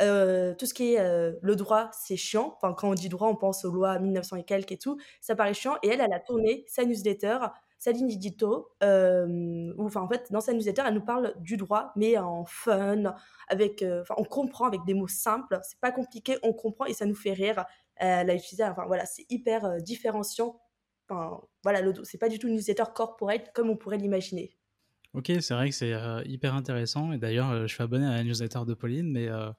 Euh, 0.00 0.54
tout 0.54 0.64
ce 0.64 0.74
qui 0.74 0.94
est 0.94 1.00
euh, 1.00 1.32
le 1.42 1.56
droit, 1.56 1.90
c'est 1.92 2.16
chiant. 2.16 2.56
Enfin, 2.56 2.72
quand 2.72 2.88
on 2.88 2.94
dit 2.94 3.08
droit, 3.08 3.28
on 3.28 3.36
pense 3.36 3.64
aux 3.64 3.72
lois 3.72 3.98
1900 3.98 4.36
et 4.36 4.44
quelques 4.44 4.72
et 4.72 4.78
tout. 4.78 4.96
Ça 5.20 5.34
paraît 5.34 5.54
chiant. 5.54 5.76
Et 5.82 5.88
elle, 5.88 6.00
elle 6.00 6.12
a 6.12 6.20
tourné 6.20 6.64
sa 6.68 6.84
newsletter, 6.84 7.38
sa 7.78 7.92
ligne 7.92 8.08
enfin, 9.78 10.00
en 10.00 10.08
fait, 10.08 10.30
dans 10.30 10.40
sa 10.40 10.52
newsletter, 10.52 10.82
elle 10.86 10.94
nous 10.94 11.04
parle 11.04 11.34
du 11.40 11.56
droit, 11.56 11.92
mais 11.96 12.18
en 12.18 12.44
fun, 12.44 13.14
avec. 13.48 13.82
Enfin, 13.82 14.14
on 14.16 14.24
comprend 14.24 14.66
avec 14.66 14.84
des 14.84 14.94
mots 14.94 15.08
simples. 15.08 15.58
C'est 15.62 15.80
pas 15.80 15.92
compliqué, 15.92 16.38
on 16.42 16.52
comprend 16.52 16.86
et 16.86 16.94
ça 16.94 17.06
nous 17.06 17.14
fait 17.14 17.32
rire. 17.32 17.64
elle 17.96 18.30
a 18.30 18.34
utilisé. 18.34 18.64
Enfin, 18.64 18.84
voilà, 18.86 19.06
c'est 19.06 19.26
hyper 19.30 19.80
différenciant. 19.82 20.60
Enfin, 21.08 21.40
voilà, 21.62 21.80
c'est 22.04 22.18
pas 22.18 22.28
du 22.28 22.38
tout 22.38 22.48
une 22.48 22.54
newsletter 22.54 22.84
corporate 22.94 23.52
comme 23.54 23.70
on 23.70 23.76
pourrait 23.76 23.98
l'imaginer. 23.98 24.58
Ok, 25.14 25.32
c'est 25.40 25.54
vrai 25.54 25.70
que 25.70 25.74
c'est 25.74 25.94
euh, 25.94 26.22
hyper 26.26 26.54
intéressant. 26.54 27.12
Et 27.12 27.18
d'ailleurs, 27.18 27.50
euh, 27.50 27.62
je 27.66 27.74
suis 27.74 27.82
abonné 27.82 28.06
à 28.06 28.10
la 28.10 28.24
newsletter 28.24 28.60
de 28.66 28.74
Pauline, 28.74 29.10
mais 29.10 29.28
euh, 29.28 29.50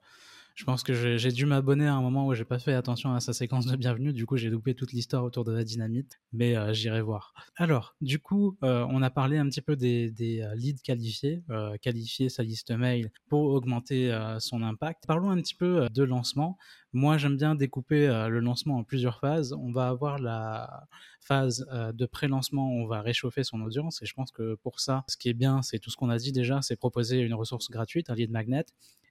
je 0.60 0.66
pense 0.66 0.82
que 0.82 1.16
j'ai 1.16 1.32
dû 1.32 1.46
m'abonner 1.46 1.86
à 1.86 1.94
un 1.94 2.02
moment 2.02 2.26
où 2.26 2.34
j'ai 2.34 2.44
pas 2.44 2.58
fait 2.58 2.74
attention 2.74 3.14
à 3.14 3.20
sa 3.20 3.32
séquence 3.32 3.64
de 3.64 3.76
bienvenue. 3.76 4.12
Du 4.12 4.26
coup, 4.26 4.36
j'ai 4.36 4.50
loupé 4.50 4.74
toute 4.74 4.92
l'histoire 4.92 5.24
autour 5.24 5.42
de 5.42 5.52
la 5.52 5.64
dynamite, 5.64 6.20
mais 6.34 6.54
j'irai 6.74 7.00
voir. 7.00 7.32
Alors, 7.56 7.96
du 8.02 8.18
coup, 8.18 8.58
on 8.60 9.00
a 9.00 9.08
parlé 9.08 9.38
un 9.38 9.48
petit 9.48 9.62
peu 9.62 9.74
des, 9.74 10.10
des 10.10 10.46
leads 10.56 10.82
qualifiés, 10.82 11.42
qualifier 11.80 12.28
sa 12.28 12.42
liste 12.42 12.72
mail 12.72 13.10
pour 13.30 13.46
augmenter 13.54 14.14
son 14.38 14.62
impact. 14.62 15.04
Parlons 15.06 15.30
un 15.30 15.40
petit 15.40 15.54
peu 15.54 15.88
de 15.88 16.02
lancement. 16.02 16.58
Moi, 16.92 17.16
j'aime 17.16 17.38
bien 17.38 17.54
découper 17.54 18.06
le 18.06 18.40
lancement 18.40 18.76
en 18.76 18.84
plusieurs 18.84 19.18
phases. 19.18 19.54
On 19.54 19.72
va 19.72 19.88
avoir 19.88 20.18
la 20.18 20.86
phase 21.22 21.66
de 21.70 22.04
pré-lancement, 22.04 22.70
on 22.70 22.86
va 22.86 23.00
réchauffer 23.00 23.44
son 23.44 23.62
audience. 23.62 24.02
Et 24.02 24.06
je 24.06 24.12
pense 24.12 24.30
que 24.30 24.56
pour 24.56 24.78
ça, 24.78 25.04
ce 25.08 25.16
qui 25.16 25.30
est 25.30 25.34
bien, 25.34 25.62
c'est 25.62 25.78
tout 25.78 25.88
ce 25.88 25.96
qu'on 25.96 26.10
a 26.10 26.18
dit 26.18 26.32
déjà, 26.32 26.60
c'est 26.60 26.76
proposer 26.76 27.20
une 27.20 27.32
ressource 27.32 27.70
gratuite, 27.70 28.10
un 28.10 28.14
lead 28.14 28.30
magnet, 28.30 28.66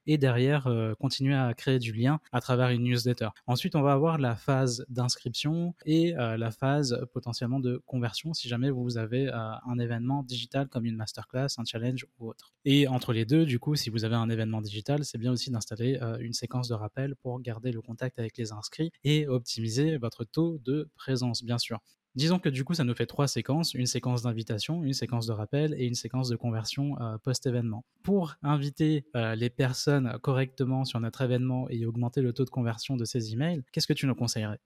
et 0.06 0.18
derrière 0.18 0.68
continuer 0.98 1.34
à 1.34 1.52
créer 1.54 1.78
du 1.78 1.92
lien 1.92 2.20
à 2.32 2.40
travers 2.40 2.70
une 2.70 2.84
newsletter. 2.84 3.28
Ensuite, 3.46 3.76
on 3.76 3.82
va 3.82 3.92
avoir 3.92 4.18
la 4.18 4.36
phase 4.36 4.84
d'inscription 4.88 5.74
et 5.84 6.12
la 6.12 6.50
phase 6.50 7.06
potentiellement 7.12 7.60
de 7.60 7.82
conversion 7.86 8.34
si 8.34 8.48
jamais 8.48 8.70
vous 8.70 8.98
avez 8.98 9.30
un 9.30 9.78
événement 9.78 10.22
digital 10.22 10.68
comme 10.68 10.84
une 10.86 10.96
masterclass, 10.96 11.48
un 11.58 11.64
challenge 11.64 12.06
ou 12.18 12.28
autre. 12.28 12.52
Et 12.64 12.88
entre 12.88 13.12
les 13.12 13.24
deux, 13.24 13.46
du 13.46 13.58
coup, 13.58 13.76
si 13.76 13.90
vous 13.90 14.04
avez 14.04 14.16
un 14.16 14.28
événement 14.28 14.60
digital, 14.60 15.04
c'est 15.04 15.18
bien 15.18 15.32
aussi 15.32 15.50
d'installer 15.50 15.98
une 16.20 16.32
séquence 16.32 16.68
de 16.68 16.74
rappel 16.74 17.16
pour 17.16 17.40
garder 17.40 17.72
le 17.72 17.80
contact 17.80 18.18
avec 18.18 18.36
les 18.38 18.52
inscrits 18.52 18.90
et 19.04 19.26
optimiser 19.28 19.96
votre 19.98 20.24
taux 20.24 20.58
de 20.64 20.88
présence, 20.96 21.42
bien 21.44 21.58
sûr. 21.58 21.80
Disons 22.16 22.40
que 22.40 22.48
du 22.48 22.64
coup, 22.64 22.74
ça 22.74 22.82
nous 22.82 22.94
fait 22.94 23.06
trois 23.06 23.28
séquences, 23.28 23.72
une 23.74 23.86
séquence 23.86 24.22
d'invitation, 24.22 24.82
une 24.82 24.92
séquence 24.92 25.26
de 25.26 25.32
rappel 25.32 25.74
et 25.78 25.86
une 25.86 25.94
séquence 25.94 26.28
de 26.28 26.36
conversion 26.36 27.00
euh, 27.00 27.18
post-événement. 27.18 27.84
Pour 28.02 28.34
inviter 28.42 29.04
euh, 29.14 29.36
les 29.36 29.48
personnes 29.48 30.18
correctement 30.20 30.84
sur 30.84 30.98
notre 30.98 31.22
événement 31.22 31.68
et 31.70 31.86
augmenter 31.86 32.20
le 32.20 32.32
taux 32.32 32.44
de 32.44 32.50
conversion 32.50 32.96
de 32.96 33.04
ces 33.04 33.32
emails, 33.32 33.62
qu'est-ce 33.72 33.86
que 33.86 33.92
tu 33.92 34.06
nous 34.06 34.16
conseillerais? 34.16 34.58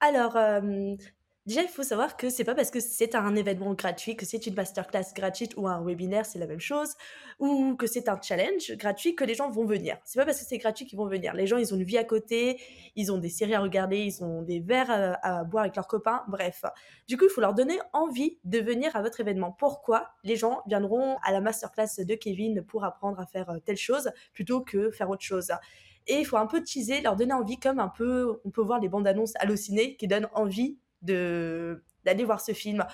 Alors, 0.00 0.36
euh, 0.36 0.96
Déjà, 1.48 1.62
il 1.62 1.68
faut 1.68 1.82
savoir 1.82 2.18
que 2.18 2.28
c'est 2.28 2.44
pas 2.44 2.54
parce 2.54 2.70
que 2.70 2.78
c'est 2.78 3.14
un 3.14 3.34
événement 3.34 3.72
gratuit, 3.72 4.16
que 4.16 4.26
c'est 4.26 4.46
une 4.46 4.54
masterclass 4.54 5.14
gratuite 5.14 5.56
ou 5.56 5.66
un 5.66 5.82
webinaire, 5.82 6.26
c'est 6.26 6.38
la 6.38 6.46
même 6.46 6.60
chose, 6.60 6.92
ou 7.38 7.74
que 7.74 7.86
c'est 7.86 8.10
un 8.10 8.20
challenge 8.20 8.70
gratuit 8.76 9.14
que 9.14 9.24
les 9.24 9.34
gens 9.34 9.50
vont 9.50 9.64
venir. 9.64 9.96
C'est 10.04 10.18
pas 10.18 10.26
parce 10.26 10.40
que 10.40 10.44
c'est 10.46 10.58
gratuit 10.58 10.84
qu'ils 10.84 10.98
vont 10.98 11.06
venir. 11.06 11.32
Les 11.32 11.46
gens, 11.46 11.56
ils 11.56 11.72
ont 11.72 11.78
une 11.78 11.84
vie 11.84 11.96
à 11.96 12.04
côté, 12.04 12.60
ils 12.96 13.10
ont 13.12 13.16
des 13.16 13.30
séries 13.30 13.54
à 13.54 13.60
regarder, 13.60 13.96
ils 13.96 14.22
ont 14.22 14.42
des 14.42 14.60
verres 14.60 14.90
à, 15.22 15.44
boire 15.44 15.62
avec 15.62 15.76
leurs 15.76 15.86
copains, 15.86 16.22
bref. 16.28 16.66
Du 17.06 17.16
coup, 17.16 17.24
il 17.24 17.30
faut 17.30 17.40
leur 17.40 17.54
donner 17.54 17.78
envie 17.94 18.38
de 18.44 18.58
venir 18.58 18.94
à 18.94 19.00
votre 19.00 19.18
événement. 19.20 19.50
Pourquoi 19.50 20.10
les 20.24 20.36
gens 20.36 20.60
viendront 20.66 21.16
à 21.22 21.32
la 21.32 21.40
masterclass 21.40 22.04
de 22.04 22.14
Kevin 22.14 22.62
pour 22.62 22.84
apprendre 22.84 23.20
à 23.20 23.24
faire 23.24 23.48
euh, 23.48 23.58
telle 23.64 23.78
chose 23.78 24.10
plutôt 24.34 24.60
que 24.60 24.90
faire 24.90 25.08
autre 25.08 25.24
chose? 25.24 25.50
Et 26.08 26.18
il 26.18 26.26
faut 26.26 26.36
un 26.36 26.46
peu 26.46 26.62
teaser, 26.62 27.00
leur 27.00 27.16
donner 27.16 27.32
envie, 27.32 27.58
comme 27.58 27.78
un 27.78 27.88
peu, 27.88 28.38
on 28.44 28.50
peut 28.50 28.60
voir 28.60 28.80
les 28.80 28.90
bandes 28.90 29.06
annonces 29.06 29.32
hallucinées 29.36 29.96
qui 29.96 30.08
donnent 30.08 30.28
envie 30.34 30.76
d'aller 31.02 32.24
voir 32.24 32.40
ce 32.40 32.52
film. 32.52 32.84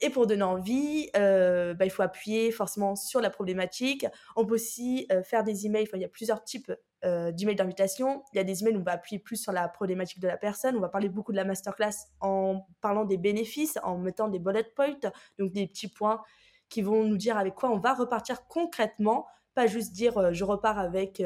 Et 0.00 0.10
pour 0.10 0.26
donner 0.26 0.42
envie, 0.42 1.08
euh, 1.16 1.74
bah, 1.74 1.84
il 1.84 1.90
faut 1.90 2.02
appuyer 2.02 2.50
forcément 2.50 2.96
sur 2.96 3.20
la 3.20 3.30
problématique. 3.30 4.06
On 4.36 4.44
peut 4.44 4.54
aussi 4.54 5.06
euh, 5.12 5.22
faire 5.22 5.44
des 5.44 5.66
emails. 5.66 5.88
il 5.94 6.00
y 6.00 6.04
a 6.04 6.08
plusieurs 6.08 6.42
types 6.42 6.72
euh, 7.04 7.30
d'emails 7.30 7.54
d'invitation. 7.54 8.22
Il 8.32 8.36
y 8.36 8.38
a 8.40 8.44
des 8.44 8.62
emails 8.62 8.76
où 8.76 8.80
on 8.80 8.82
va 8.84 8.92
appuyer 8.92 9.18
plus 9.18 9.36
sur 9.36 9.52
la 9.52 9.68
problématique 9.68 10.20
de 10.20 10.26
la 10.26 10.36
personne. 10.36 10.76
On 10.76 10.80
va 10.80 10.88
parler 10.88 11.08
beaucoup 11.08 11.32
de 11.32 11.36
la 11.36 11.44
masterclass 11.44 11.94
en 12.20 12.66
parlant 12.80 13.04
des 13.04 13.16
bénéfices, 13.16 13.78
en 13.82 13.98
mettant 13.98 14.28
des 14.28 14.38
bullet 14.38 14.64
points, 14.74 14.98
donc 15.38 15.52
des 15.52 15.66
petits 15.66 15.88
points 15.88 16.22
qui 16.68 16.82
vont 16.82 17.04
nous 17.04 17.16
dire 17.16 17.38
avec 17.38 17.54
quoi 17.54 17.70
on 17.70 17.78
va 17.78 17.94
repartir 17.94 18.46
concrètement. 18.48 19.26
Pas 19.54 19.68
juste 19.68 19.92
dire 19.92 20.32
je 20.32 20.44
repars 20.44 20.78
avec 20.78 21.22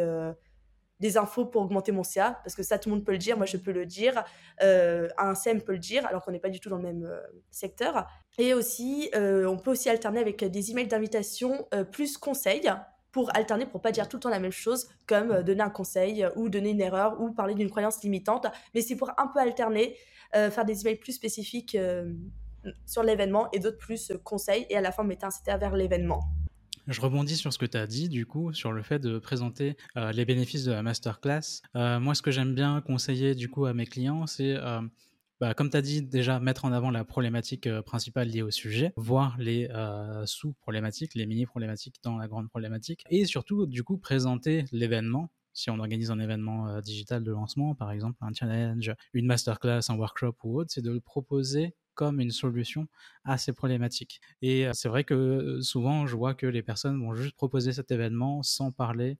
des 1.00 1.16
infos 1.16 1.44
pour 1.44 1.62
augmenter 1.62 1.92
mon 1.92 2.02
CA, 2.02 2.40
parce 2.42 2.54
que 2.54 2.62
ça, 2.62 2.78
tout 2.78 2.88
le 2.88 2.96
monde 2.96 3.04
peut 3.04 3.12
le 3.12 3.18
dire, 3.18 3.36
moi 3.36 3.46
je 3.46 3.56
peux 3.56 3.72
le 3.72 3.86
dire, 3.86 4.24
euh, 4.62 5.08
un 5.16 5.34
CM 5.34 5.60
peut 5.60 5.72
le 5.72 5.78
dire, 5.78 6.06
alors 6.06 6.24
qu'on 6.24 6.32
n'est 6.32 6.40
pas 6.40 6.50
du 6.50 6.60
tout 6.60 6.68
dans 6.68 6.76
le 6.76 6.82
même 6.82 7.04
euh, 7.04 7.20
secteur. 7.50 8.06
Et 8.38 8.54
aussi, 8.54 9.10
euh, 9.14 9.46
on 9.46 9.56
peut 9.56 9.70
aussi 9.70 9.88
alterner 9.88 10.20
avec 10.20 10.44
des 10.44 10.70
emails 10.70 10.88
d'invitation 10.88 11.66
plus 11.92 12.18
conseils 12.18 12.70
pour 13.12 13.34
alterner, 13.34 13.66
pour 13.66 13.80
pas 13.80 13.90
dire 13.90 14.08
tout 14.08 14.16
le 14.16 14.20
temps 14.20 14.28
la 14.28 14.38
même 14.38 14.52
chose, 14.52 14.88
comme 15.06 15.42
donner 15.42 15.62
un 15.62 15.70
conseil 15.70 16.26
ou 16.36 16.48
donner 16.48 16.70
une 16.70 16.80
erreur 16.80 17.20
ou 17.20 17.32
parler 17.32 17.54
d'une 17.54 17.70
croyance 17.70 18.02
limitante, 18.02 18.46
mais 18.74 18.80
c'est 18.80 18.96
pour 18.96 19.10
un 19.18 19.26
peu 19.26 19.40
alterner, 19.40 19.96
faire 20.32 20.64
des 20.64 20.82
emails 20.82 20.98
plus 20.98 21.12
spécifiques 21.12 21.76
sur 22.86 23.02
l'événement 23.02 23.50
et 23.52 23.58
d'autres 23.58 23.78
plus 23.78 24.12
conseils 24.22 24.66
et 24.68 24.76
à 24.76 24.80
la 24.80 24.92
fin 24.92 25.02
mettez 25.02 25.26
un 25.26 25.30
CTA 25.30 25.56
vers 25.56 25.74
l'événement. 25.74 26.20
Je 26.88 27.02
rebondis 27.02 27.37
sur 27.37 27.52
ce 27.52 27.59
que 27.59 27.66
tu 27.66 27.76
as 27.76 27.87
dit, 27.87 28.09
du 28.09 28.25
coup, 28.25 28.54
sur 28.54 28.73
le 28.73 28.83
fait 28.83 28.99
de 28.99 29.18
présenter 29.18 29.76
euh, 29.99 30.11
les 30.11 30.25
bénéfices 30.25 30.64
de 30.64 30.73
la 30.73 30.83
masterclass. 30.83 31.61
Euh, 31.76 32.00
moi, 32.00 32.14
ce 32.14 32.23
que 32.23 32.30
j'aime 32.30 32.54
bien 32.54 32.80
conseiller, 32.80 33.35
du 33.35 33.50
coup, 33.50 33.66
à 33.66 33.75
mes 33.75 33.85
clients, 33.85 34.26
c'est, 34.26 34.57
euh, 34.57 34.80
bah, 35.38 35.52
comme 35.52 35.68
tu 35.68 35.76
as 35.76 35.83
dit, 35.83 36.00
déjà 36.00 36.40
mettre 36.40 36.64
en 36.64 36.73
avant 36.73 36.90
la 36.90 37.04
problématique 37.04 37.68
principale 37.83 38.28
liée 38.28 38.40
au 38.40 38.50
sujet, 38.50 38.95
voir 38.97 39.37
les 39.38 39.68
sous-problématiques, 40.25 41.14
les 41.14 41.26
mini-problématiques 41.26 41.97
dans 42.02 42.16
la 42.16 42.26
grande 42.26 42.49
problématique, 42.49 43.04
et 43.11 43.26
surtout, 43.26 43.66
du 43.66 43.85
coup, 43.85 43.99
présenter 43.99 44.64
l'événement 44.73 45.30
si 45.54 45.71
on 45.71 45.78
organise 45.80 46.12
un 46.12 46.21
événement 46.21 46.80
digital 46.80 47.25
de 47.25 47.33
lancement, 47.33 47.75
par 47.75 47.90
exemple 47.90 48.16
un 48.21 48.33
challenge, 48.33 48.95
une 49.12 49.26
masterclass, 49.26 49.80
un 49.88 49.97
workshop 49.97 50.37
ou 50.45 50.61
autre, 50.61 50.71
c'est 50.73 50.83
de 50.83 50.92
le 50.92 51.00
proposer 51.00 51.75
comme 51.98 52.20
une 52.20 52.30
solution 52.30 52.86
à 53.24 53.38
ces 53.38 53.52
problématiques. 53.52 54.20
Et 54.40 54.68
c'est 54.72 54.88
vrai 54.88 55.02
que 55.02 55.58
souvent, 55.62 56.06
je 56.06 56.14
vois 56.14 56.32
que 56.32 56.46
les 56.46 56.62
personnes 56.62 57.00
vont 57.00 57.12
juste 57.12 57.34
proposer 57.34 57.72
cet 57.72 57.90
événement 57.90 58.44
sans 58.44 58.70
parler 58.70 59.18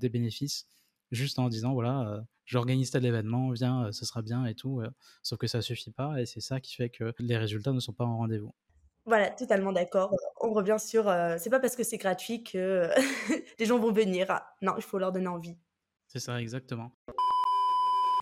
des 0.00 0.08
bénéfices, 0.08 0.66
juste 1.10 1.38
en 1.38 1.50
disant, 1.50 1.74
voilà, 1.74 2.24
j'organise 2.46 2.90
tel 2.90 3.04
événement, 3.04 3.50
viens, 3.50 3.92
ce 3.92 4.06
sera 4.06 4.22
bien 4.22 4.46
et 4.46 4.54
tout. 4.54 4.80
sauf 5.22 5.38
que 5.38 5.46
ça 5.46 5.60
suffit 5.60 5.90
pas 5.90 6.18
et 6.18 6.24
c'est 6.24 6.40
ça 6.40 6.58
qui 6.58 6.74
fait 6.74 6.88
que 6.88 7.12
les 7.18 7.36
résultats 7.36 7.72
ne 7.72 7.80
sont 7.80 7.92
pas 7.92 8.06
en 8.06 8.16
rendez-vous. 8.16 8.54
Voilà, 9.04 9.28
totalement 9.28 9.72
d'accord. 9.72 10.16
On 10.40 10.54
revient 10.54 10.78
sur, 10.78 11.04
c'est 11.38 11.50
pas 11.50 11.60
parce 11.60 11.76
que 11.76 11.84
c'est 11.84 11.98
gratuit 11.98 12.42
que 12.44 12.88
les 13.58 13.66
gens 13.66 13.78
vont 13.78 13.92
venir. 13.92 14.40
Non, 14.62 14.72
il 14.78 14.82
faut 14.82 14.98
leur 14.98 15.12
donner 15.12 15.28
envie. 15.28 15.58
C'est 16.06 16.20
ça, 16.20 16.40
exactement. 16.40 16.92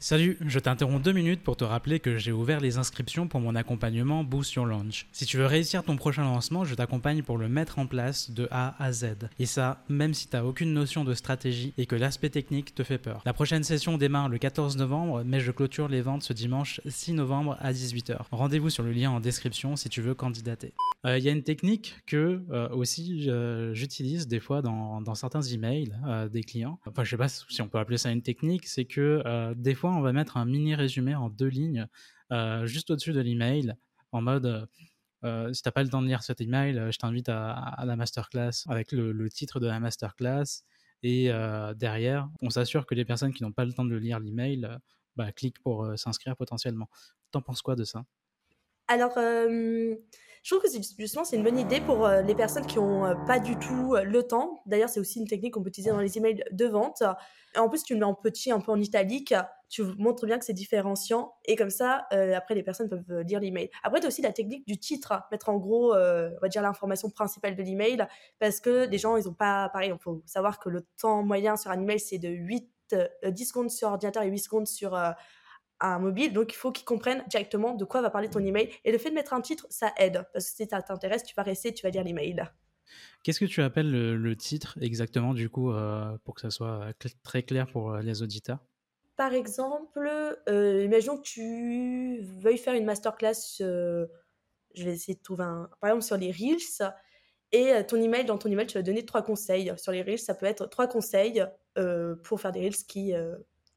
Salut, 0.06 0.36
je 0.46 0.58
t'interromps 0.58 1.02
deux 1.02 1.14
minutes 1.14 1.42
pour 1.42 1.56
te 1.56 1.64
rappeler 1.64 1.98
que 1.98 2.18
j'ai 2.18 2.30
ouvert 2.30 2.60
les 2.60 2.76
inscriptions 2.76 3.26
pour 3.26 3.40
mon 3.40 3.54
accompagnement 3.54 4.22
Boost 4.22 4.52
Your 4.52 4.66
Launch. 4.66 5.06
Si 5.12 5.24
tu 5.24 5.38
veux 5.38 5.46
réussir 5.46 5.82
ton 5.82 5.96
prochain 5.96 6.24
lancement, 6.24 6.62
je 6.62 6.74
t'accompagne 6.74 7.22
pour 7.22 7.38
le 7.38 7.48
mettre 7.48 7.78
en 7.78 7.86
place 7.86 8.30
de 8.30 8.46
A 8.50 8.74
à 8.78 8.92
Z. 8.92 9.30
Et 9.38 9.46
ça, 9.46 9.82
même 9.88 10.12
si 10.12 10.28
tu 10.28 10.36
n'as 10.36 10.44
aucune 10.44 10.74
notion 10.74 11.04
de 11.04 11.14
stratégie 11.14 11.72
et 11.78 11.86
que 11.86 11.96
l'aspect 11.96 12.28
technique 12.28 12.74
te 12.74 12.82
fait 12.82 12.98
peur. 12.98 13.22
La 13.24 13.32
prochaine 13.32 13.64
session 13.64 13.96
démarre 13.96 14.28
le 14.28 14.36
14 14.36 14.76
novembre, 14.76 15.22
mais 15.24 15.40
je 15.40 15.50
clôture 15.50 15.88
les 15.88 16.02
ventes 16.02 16.22
ce 16.22 16.34
dimanche 16.34 16.82
6 16.84 17.14
novembre 17.14 17.56
à 17.60 17.72
18h. 17.72 18.26
Rendez-vous 18.30 18.68
sur 18.68 18.82
le 18.82 18.92
lien 18.92 19.10
en 19.10 19.20
description 19.20 19.74
si 19.74 19.88
tu 19.88 20.02
veux 20.02 20.14
candidater. 20.14 20.74
Euh, 21.06 21.16
il 21.16 21.24
y 21.24 21.30
a 21.30 21.32
une 21.32 21.42
technique 21.42 21.96
que 22.06 22.42
euh, 22.50 22.68
aussi 22.70 23.30
j'utilise 23.72 24.26
des 24.28 24.40
fois 24.40 24.60
dans, 24.60 25.00
dans 25.00 25.14
certains 25.14 25.42
emails 25.42 25.94
euh, 26.06 26.28
des 26.28 26.42
clients. 26.42 26.78
Enfin, 26.86 27.04
je 27.04 27.10
sais 27.10 27.16
pas 27.16 27.28
si 27.28 27.62
on 27.62 27.68
peut 27.68 27.78
appeler 27.78 27.96
ça 27.96 28.10
une 28.10 28.22
technique, 28.22 28.66
c'est 28.66 28.84
que 28.84 29.54
des 29.56 29.74
fois 29.74 29.93
on 29.96 30.00
va 30.00 30.12
mettre 30.12 30.36
un 30.36 30.44
mini 30.44 30.74
résumé 30.74 31.14
en 31.14 31.30
deux 31.30 31.48
lignes 31.48 31.86
juste 32.64 32.90
au-dessus 32.90 33.12
de 33.12 33.20
l'email 33.20 33.74
en 34.12 34.20
mode 34.20 34.68
si 35.52 35.62
tu 35.62 35.68
n'as 35.68 35.72
pas 35.72 35.82
le 35.82 35.88
temps 35.88 36.02
de 36.02 36.06
lire 36.06 36.22
cet 36.22 36.40
email, 36.40 36.74
je 36.90 36.98
t'invite 36.98 37.28
à, 37.28 37.82
la 37.86 37.96
masterclass 37.96 38.64
avec 38.68 38.92
le, 38.92 39.28
titre 39.30 39.60
de 39.60 39.66
la 39.66 39.80
masterclass. 39.80 40.64
Et 41.02 41.30
derrière, 41.76 42.28
on 42.42 42.50
s'assure 42.50 42.86
que 42.86 42.94
les 42.94 43.04
personnes 43.04 43.32
qui 43.32 43.42
n'ont 43.42 43.52
pas 43.52 43.64
le 43.64 43.72
temps 43.72 43.84
de 43.84 43.96
lire 43.96 44.20
l'email 44.20 44.68
bah, 45.16 45.32
cliquent 45.32 45.60
pour 45.62 45.88
s'inscrire 45.96 46.36
potentiellement. 46.36 46.88
T'en 47.30 47.40
penses 47.40 47.62
quoi 47.62 47.74
de 47.74 47.84
ça? 47.84 48.04
Alors, 48.86 49.14
je 50.44 50.54
trouve 50.54 50.62
que 50.62 50.68
justement 50.98 51.24
c'est 51.24 51.36
une 51.36 51.42
bonne 51.42 51.58
idée 51.58 51.80
pour 51.80 52.04
euh, 52.04 52.20
les 52.20 52.34
personnes 52.34 52.66
qui 52.66 52.76
n'ont 52.76 53.06
euh, 53.06 53.14
pas 53.26 53.38
du 53.38 53.58
tout 53.58 53.94
euh, 53.94 54.04
le 54.04 54.22
temps. 54.24 54.60
D'ailleurs, 54.66 54.90
c'est 54.90 55.00
aussi 55.00 55.18
une 55.18 55.26
technique 55.26 55.54
qu'on 55.54 55.62
peut 55.62 55.70
utiliser 55.70 55.90
dans 55.90 56.00
les 56.00 56.18
emails 56.18 56.44
de 56.52 56.66
vente. 56.66 57.02
en 57.56 57.68
plus, 57.70 57.82
tu 57.82 57.94
le 57.94 58.00
mets 58.00 58.04
en 58.04 58.14
petit, 58.14 58.52
un 58.52 58.60
peu 58.60 58.70
en 58.70 58.78
italique. 58.78 59.34
Tu 59.70 59.82
montres 59.96 60.26
bien 60.26 60.38
que 60.38 60.44
c'est 60.44 60.52
différenciant 60.52 61.34
et 61.46 61.56
comme 61.56 61.70
ça, 61.70 62.06
après 62.36 62.54
les 62.54 62.62
personnes 62.62 62.88
peuvent 62.88 63.22
lire 63.22 63.40
l'email. 63.40 63.70
Après, 63.82 63.98
tu 64.00 64.04
as 64.04 64.08
aussi 64.08 64.22
la 64.22 64.32
technique 64.32 64.66
du 64.68 64.78
titre, 64.78 65.14
mettre 65.32 65.48
en 65.48 65.56
gros, 65.56 65.94
on 65.94 66.38
va 66.40 66.48
dire 66.48 66.62
l'information 66.62 67.10
principale 67.10 67.56
de 67.56 67.62
l'email, 67.62 68.06
parce 68.38 68.60
que 68.60 68.86
les 68.86 68.98
gens, 68.98 69.16
ils 69.16 69.24
n'ont 69.24 69.34
pas, 69.34 69.68
pareil, 69.70 69.90
il 69.92 69.98
faut 70.00 70.22
savoir 70.26 70.60
que 70.60 70.68
le 70.68 70.86
temps 71.00 71.24
moyen 71.24 71.56
sur 71.56 71.72
un 71.72 71.80
email, 71.80 71.98
c'est 71.98 72.18
de 72.18 72.28
8, 72.28 72.70
10 73.26 73.44
secondes 73.46 73.70
sur 73.70 73.88
ordinateur 73.88 74.22
et 74.22 74.28
8 74.28 74.38
secondes 74.38 74.66
sur 74.68 74.96
un 75.88 75.98
mobile, 75.98 76.32
donc 76.32 76.52
il 76.52 76.56
faut 76.56 76.72
qu'ils 76.72 76.84
comprennent 76.84 77.24
directement 77.28 77.74
de 77.74 77.84
quoi 77.84 78.00
va 78.00 78.10
parler 78.10 78.28
ton 78.28 78.40
email. 78.40 78.70
Et 78.84 78.92
le 78.92 78.98
fait 78.98 79.10
de 79.10 79.14
mettre 79.14 79.34
un 79.34 79.40
titre, 79.40 79.66
ça 79.70 79.92
aide, 79.98 80.24
parce 80.32 80.50
que 80.50 80.56
si 80.56 80.66
ça 80.68 80.82
t'intéresse, 80.82 81.24
tu 81.24 81.34
vas 81.34 81.42
rester, 81.42 81.72
tu 81.72 81.82
vas 81.82 81.90
lire 81.90 82.04
l'email. 82.04 82.44
Qu'est-ce 83.22 83.40
que 83.40 83.44
tu 83.44 83.62
appelles 83.62 83.90
le, 83.90 84.36
titre 84.36 84.76
exactement, 84.80 85.34
du 85.34 85.48
coup, 85.48 85.72
euh, 85.72 86.16
pour 86.24 86.34
que 86.34 86.40
ça 86.40 86.50
soit 86.50 86.92
très 87.22 87.42
clair 87.42 87.66
pour 87.66 87.92
euh, 87.92 88.02
les 88.02 88.22
auditeurs? 88.22 88.58
Par 89.16 89.32
exemple, 89.32 90.10
euh, 90.48 90.84
imaginons 90.84 91.16
que 91.16 91.22
tu 91.22 92.20
veuilles 92.22 92.58
faire 92.58 92.74
une 92.74 92.84
masterclass, 92.84 93.56
je 93.60 94.06
vais 94.76 94.92
essayer 94.92 95.14
de 95.14 95.22
trouver 95.22 95.44
un, 95.44 95.70
par 95.80 95.90
exemple 95.90 96.04
sur 96.04 96.16
les 96.16 96.32
Reels, 96.32 96.92
et 97.52 97.86
ton 97.86 97.96
email, 97.96 98.24
dans 98.24 98.36
ton 98.36 98.50
email, 98.50 98.66
tu 98.66 98.76
vas 98.76 98.82
donner 98.82 99.04
trois 99.04 99.22
conseils. 99.22 99.72
Sur 99.76 99.92
les 99.92 100.02
Reels, 100.02 100.18
ça 100.18 100.34
peut 100.34 100.46
être 100.46 100.66
trois 100.66 100.88
conseils 100.88 101.44
pour 102.24 102.40
faire 102.40 102.50
des 102.50 102.60
Reels 102.60 102.84
qui 102.88 103.14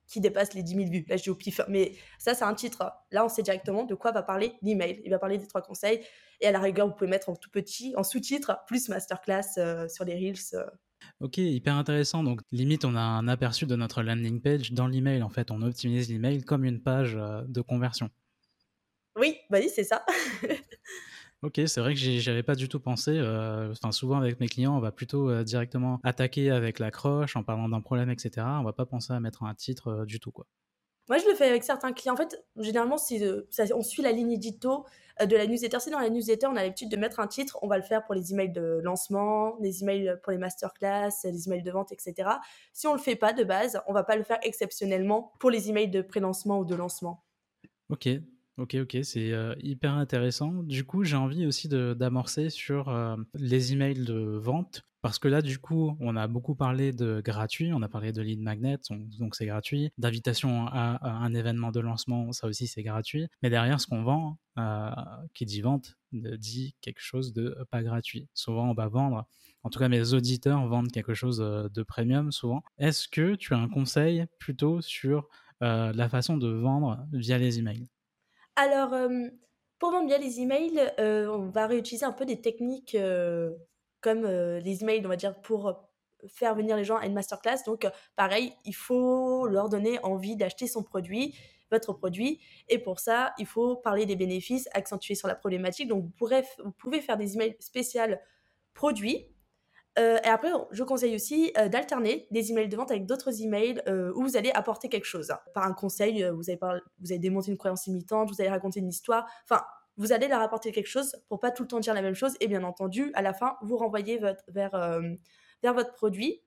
qui 0.08 0.22
dépasse 0.22 0.54
les 0.54 0.64
10 0.64 0.76
000 0.76 0.90
vues. 0.90 1.06
Là, 1.08 1.18
je 1.18 1.24
dis 1.24 1.30
au 1.30 1.36
pif. 1.36 1.62
Mais 1.68 1.94
ça, 2.18 2.34
c'est 2.34 2.46
un 2.46 2.54
titre. 2.54 2.92
Là, 3.12 3.26
on 3.26 3.30
sait 3.30 3.44
directement 3.44 3.84
de 3.84 3.96
quoi 3.96 4.12
va 4.12 4.24
parler 4.24 4.54
l'email. 4.62 5.02
Il 5.04 5.12
va 5.12 5.20
parler 5.20 5.38
des 5.38 5.48
trois 5.48 5.62
conseils. 5.62 6.02
Et 6.40 6.48
à 6.48 6.52
la 6.52 6.60
rigueur, 6.60 6.88
vous 6.88 6.94
pouvez 6.94 7.10
mettre 7.10 7.30
en 7.30 7.36
tout 7.36 7.50
petit, 7.50 7.94
en 7.98 8.04
sous-titre, 8.04 8.60
plus 8.68 8.90
masterclass 8.90 9.58
euh, 9.58 9.88
sur 9.88 10.06
les 10.06 10.14
Reels. 10.14 10.56
Euh. 10.56 10.66
Ok, 11.20 11.38
hyper 11.38 11.76
intéressant. 11.76 12.24
Donc, 12.24 12.42
limite, 12.52 12.86
on 12.86 12.96
a 12.96 13.02
un 13.02 13.28
aperçu 13.28 13.66
de 13.66 13.76
notre 13.76 14.02
landing 14.02 14.42
page 14.42 14.72
dans 14.72 14.88
l'email. 14.88 15.24
En 15.24 15.30
fait, 15.30 15.52
on 15.52 15.62
optimise 15.62 16.10
l'email 16.10 16.44
comme 16.44 16.64
une 16.64 16.82
page 16.82 17.16
euh, 17.16 17.42
de 17.48 17.62
conversion. 17.62 18.10
Oui, 19.20 19.38
bah 19.50 19.58
oui, 19.60 19.70
c'est 19.74 19.84
ça. 19.84 20.06
Ok, 21.44 21.62
c'est 21.68 21.82
vrai 21.82 21.94
que 21.94 22.00
j'y 22.00 22.30
avais 22.30 22.42
pas 22.42 22.56
du 22.56 22.68
tout 22.68 22.80
pensé. 22.80 23.12
Euh, 23.14 23.72
enfin, 23.72 23.92
souvent 23.92 24.18
avec 24.18 24.40
mes 24.40 24.48
clients, 24.48 24.76
on 24.76 24.80
va 24.80 24.92
plutôt 24.92 25.30
euh, 25.30 25.44
directement 25.44 26.00
attaquer 26.04 26.50
avec 26.50 26.80
l'accroche 26.80 27.36
en 27.36 27.44
parlant 27.44 27.70
d'un 27.70 27.82
problème, 27.82 28.10
etc. 28.10 28.46
On 28.60 28.64
va 28.64 28.74
pas 28.74 28.88
penser 28.88 29.14
à 29.14 29.20
mettre 29.20 29.44
un 29.44 29.54
titre 29.54 29.90
euh, 29.90 30.06
du 30.06 30.20
tout, 30.20 30.32
quoi. 30.32 30.48
Moi, 31.10 31.20
je 31.20 31.26
le 31.30 31.36
fais 31.36 31.46
avec 31.46 31.64
certains 31.64 31.94
clients. 31.94 32.16
En 32.16 32.18
fait, 32.18 32.44
généralement, 32.58 32.98
si 32.98 33.24
on 33.74 33.82
suit 33.82 34.02
la 34.02 34.12
ligne 34.12 34.32
édito 34.32 34.86
de 35.26 35.38
la 35.38 35.48
newsletter. 35.48 35.80
Si 35.80 35.90
dans 35.90 36.00
la 36.00 36.10
newsletter, 36.10 36.48
on 36.48 36.56
a 36.58 36.64
l'habitude 36.64 36.90
de 36.90 36.98
mettre 36.98 37.22
un 37.22 37.28
titre, 37.28 37.58
on 37.62 37.68
va 37.68 37.78
le 37.78 37.84
faire 37.84 38.04
pour 38.04 38.14
les 38.14 38.34
emails 38.34 38.52
de 38.52 38.82
lancement, 38.84 39.56
les 39.62 39.84
emails 39.84 40.16
pour 40.22 40.34
les 40.34 40.38
masterclass, 40.38 41.12
les 41.24 41.48
emails 41.48 41.64
de 41.64 41.72
vente, 41.72 41.94
etc. 41.94 42.30
Si 42.74 42.88
on 42.88 42.94
le 42.94 43.00
fait 43.00 43.16
pas 43.16 43.32
de 43.32 43.46
base, 43.46 43.82
on 43.88 43.94
va 43.94 44.04
pas 44.04 44.18
le 44.18 44.24
faire 44.24 44.38
exceptionnellement 44.44 45.32
pour 45.40 45.50
les 45.50 45.70
emails 45.70 45.90
de 45.90 46.02
pré-lancement 46.02 46.60
ou 46.60 46.66
de 46.66 46.76
lancement. 46.76 47.24
Ok, 47.90 48.10
Ok, 48.58 48.76
ok, 48.82 48.98
c'est 49.04 49.32
hyper 49.62 49.94
intéressant. 49.94 50.64
Du 50.64 50.84
coup, 50.84 51.04
j'ai 51.04 51.16
envie 51.16 51.46
aussi 51.46 51.68
d'amorcer 51.70 52.50
sur 52.50 52.92
les 53.36 53.74
emails 53.74 54.04
de 54.04 54.38
vente. 54.38 54.82
Parce 55.04 55.20
que 55.20 55.28
là, 55.28 55.44
du 55.44 55.60
coup, 55.60 55.96
on 56.00 56.16
a 56.16 56.28
beaucoup 56.28 56.56
parlé 56.56 56.92
de 56.92 57.22
gratuit, 57.24 57.72
on 57.72 57.84
a 57.84 57.88
parlé 57.88 58.12
de 58.12 58.22
lead 58.22 58.42
magnet, 58.42 58.80
donc 59.20 59.36
c'est 59.36 59.46
gratuit. 59.46 59.92
D'invitation 60.00 60.66
à, 60.68 61.00
un 61.02 61.34
événement 61.36 61.72
de 61.72 61.80
lancement, 61.80 62.32
ça 62.32 62.48
aussi 62.48 62.66
c'est 62.66 62.82
gratuit. 62.82 63.28
Mais 63.44 63.52
derrière, 63.52 63.80
ce 63.80 63.86
qu'on 63.86 64.04
vend, 64.04 64.40
qui 65.36 65.46
dit 65.46 65.62
vente, 65.62 65.96
dit 66.12 66.76
quelque 66.82 67.00
chose 67.00 67.34
de 67.34 67.56
pas 67.70 67.84
gratuit. 67.84 68.28
Souvent, 68.34 68.72
on 68.72 68.74
va 68.74 68.88
vendre, 68.88 69.28
en 69.64 69.70
tout 69.70 69.78
cas 69.78 69.88
mes 69.88 70.14
auditeurs 70.14 70.68
vendent 70.68 70.92
quelque 70.92 71.14
chose 71.14 71.38
de 71.38 71.84
premium 71.84 72.32
souvent. 72.32 72.64
Est-ce 72.80 73.08
que 73.08 73.36
tu 73.36 73.54
as 73.54 73.58
un 73.60 73.70
conseil 73.70 74.26
plutôt 74.40 74.82
sur 74.82 75.30
la 75.62 76.10
façon 76.10 76.38
de 76.38 76.50
vendre 76.50 77.06
via 77.14 77.38
les 77.38 77.60
emails? 77.60 77.88
Alors, 78.58 78.94
pour 79.80 79.92
vendre 79.92 80.08
bien 80.08 80.18
les 80.18 80.42
emails, 80.42 80.92
on 80.98 81.50
va 81.50 81.68
réutiliser 81.68 82.06
un 82.06 82.12
peu 82.12 82.26
des 82.26 82.42
techniques 82.42 82.98
comme 84.02 84.26
les 84.26 84.84
emails, 84.84 85.06
on 85.06 85.10
va 85.10 85.16
dire, 85.16 85.40
pour 85.42 85.88
faire 86.28 86.56
venir 86.56 86.76
les 86.76 86.84
gens 86.84 86.98
à 86.98 87.06
une 87.06 87.14
masterclass. 87.14 87.64
Donc, 87.66 87.88
pareil, 88.16 88.54
il 88.66 88.76
faut 88.76 89.48
leur 89.48 89.70
donner 89.70 90.00
envie 90.04 90.36
d'acheter 90.36 90.68
son 90.68 90.84
produit, 90.84 91.36
votre 91.72 91.94
produit. 91.94 92.42
Et 92.70 92.80
pour 92.80 93.00
ça, 93.00 93.34
il 93.38 93.46
faut 93.46 93.76
parler 93.76 94.06
des 94.06 94.16
bénéfices, 94.16 94.68
accentuer 94.74 95.16
sur 95.16 95.28
la 95.28 95.36
problématique. 95.36 95.88
Donc, 95.88 96.06
vous, 96.20 96.30
vous 96.64 96.72
pouvez 96.72 97.02
faire 97.02 97.18
des 97.18 97.36
emails 97.36 97.56
spéciaux 97.60 98.02
produits 98.74 99.28
euh, 99.98 100.18
et 100.24 100.28
après, 100.28 100.52
je 100.72 100.84
conseille 100.84 101.16
aussi 101.16 101.52
euh, 101.58 101.70
d'alterner 101.70 102.28
des 102.32 102.52
emails 102.52 102.70
de 102.70 102.76
vente 102.76 102.92
avec 102.92 103.06
d'autres 103.06 103.42
emails 103.42 103.82
euh, 103.88 104.12
où 104.16 104.24
vous 104.24 104.38
allez 104.38 104.52
apporter 104.52 104.90
quelque 104.90 105.06
chose. 105.06 105.34
Par 105.54 105.66
un 105.66 105.74
conseil, 105.74 106.24
vous, 106.34 106.50
allez 106.50 106.60
vous 107.00 107.12
allez 107.12 107.20
démonter 107.20 107.52
une 107.52 107.58
croyance 107.58 107.88
limitante, 107.88 108.30
vous 108.30 108.40
allez 108.40 108.50
raconter 108.50 108.80
une 108.80 108.90
histoire. 108.90 109.26
Enfin, 109.44 109.64
vous 109.98 110.12
allez 110.12 110.28
leur 110.28 110.42
apporter 110.42 110.72
quelque 110.72 110.88
chose 110.88 111.16
pour 111.28 111.40
pas 111.40 111.52
tout 111.52 111.64
le 111.64 111.68
temps 111.68 111.80
dire 111.80 111.94
la 111.94 112.02
même 112.02 112.14
chose. 112.14 112.36
Et 112.40 112.48
bien 112.48 112.64
entendu, 112.64 113.12
à 113.16 113.22
la 113.22 113.34
fin, 113.34 113.58
vous 113.62 113.78
renvoyez 113.78 114.20
vers, 114.20 114.36
vers 115.64 115.74
votre 115.74 115.94
produit. 115.94 116.42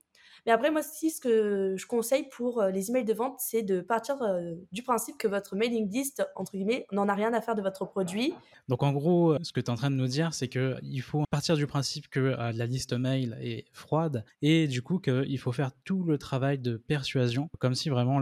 Mais 0.47 0.53
après, 0.53 0.71
moi 0.71 0.81
aussi, 0.81 1.11
ce 1.11 1.21
que 1.21 1.75
je 1.77 1.87
conseille 1.87 2.29
pour 2.31 2.63
les 2.63 2.91
emails 2.91 3.05
de 3.05 3.15
vente, 3.15 3.37
c'est 3.39 3.63
de 3.63 3.81
partir 3.81 4.17
du 4.73 4.83
principe 4.83 5.19
que 5.19 5.29
votre 5.29 5.57
mailing 5.57 5.91
list, 5.91 6.23
entre 6.37 6.53
guillemets, 6.53 6.87
n'en 6.93 7.09
a 7.09 7.15
rien 7.15 7.33
à 7.35 7.41
faire 7.41 7.55
de 7.55 7.63
votre 7.63 7.85
produit. 7.85 8.35
Donc 8.69 8.83
en 8.83 8.93
gros, 8.93 9.37
ce 9.43 9.53
que 9.53 9.61
tu 9.61 9.67
es 9.67 9.71
en 9.71 9.77
train 9.77 9.91
de 9.91 9.97
nous 9.97 10.07
dire, 10.07 10.33
c'est 10.33 10.49
qu'il 10.49 11.03
faut 11.03 11.25
partir 11.31 11.57
du 11.57 11.67
principe 11.67 12.09
que 12.09 12.37
la 12.37 12.67
liste 12.67 12.93
mail 12.93 13.37
est 13.41 13.65
froide 13.73 14.25
et 14.43 14.69
du 14.69 14.83
coup 14.83 14.99
qu'il 14.99 15.39
faut 15.39 15.53
faire 15.53 15.73
tout 15.85 16.05
le 16.05 16.19
travail 16.19 16.59
de 16.59 16.77
persuasion, 16.77 17.49
comme 17.59 17.75
si 17.75 17.89
vraiment 17.89 18.21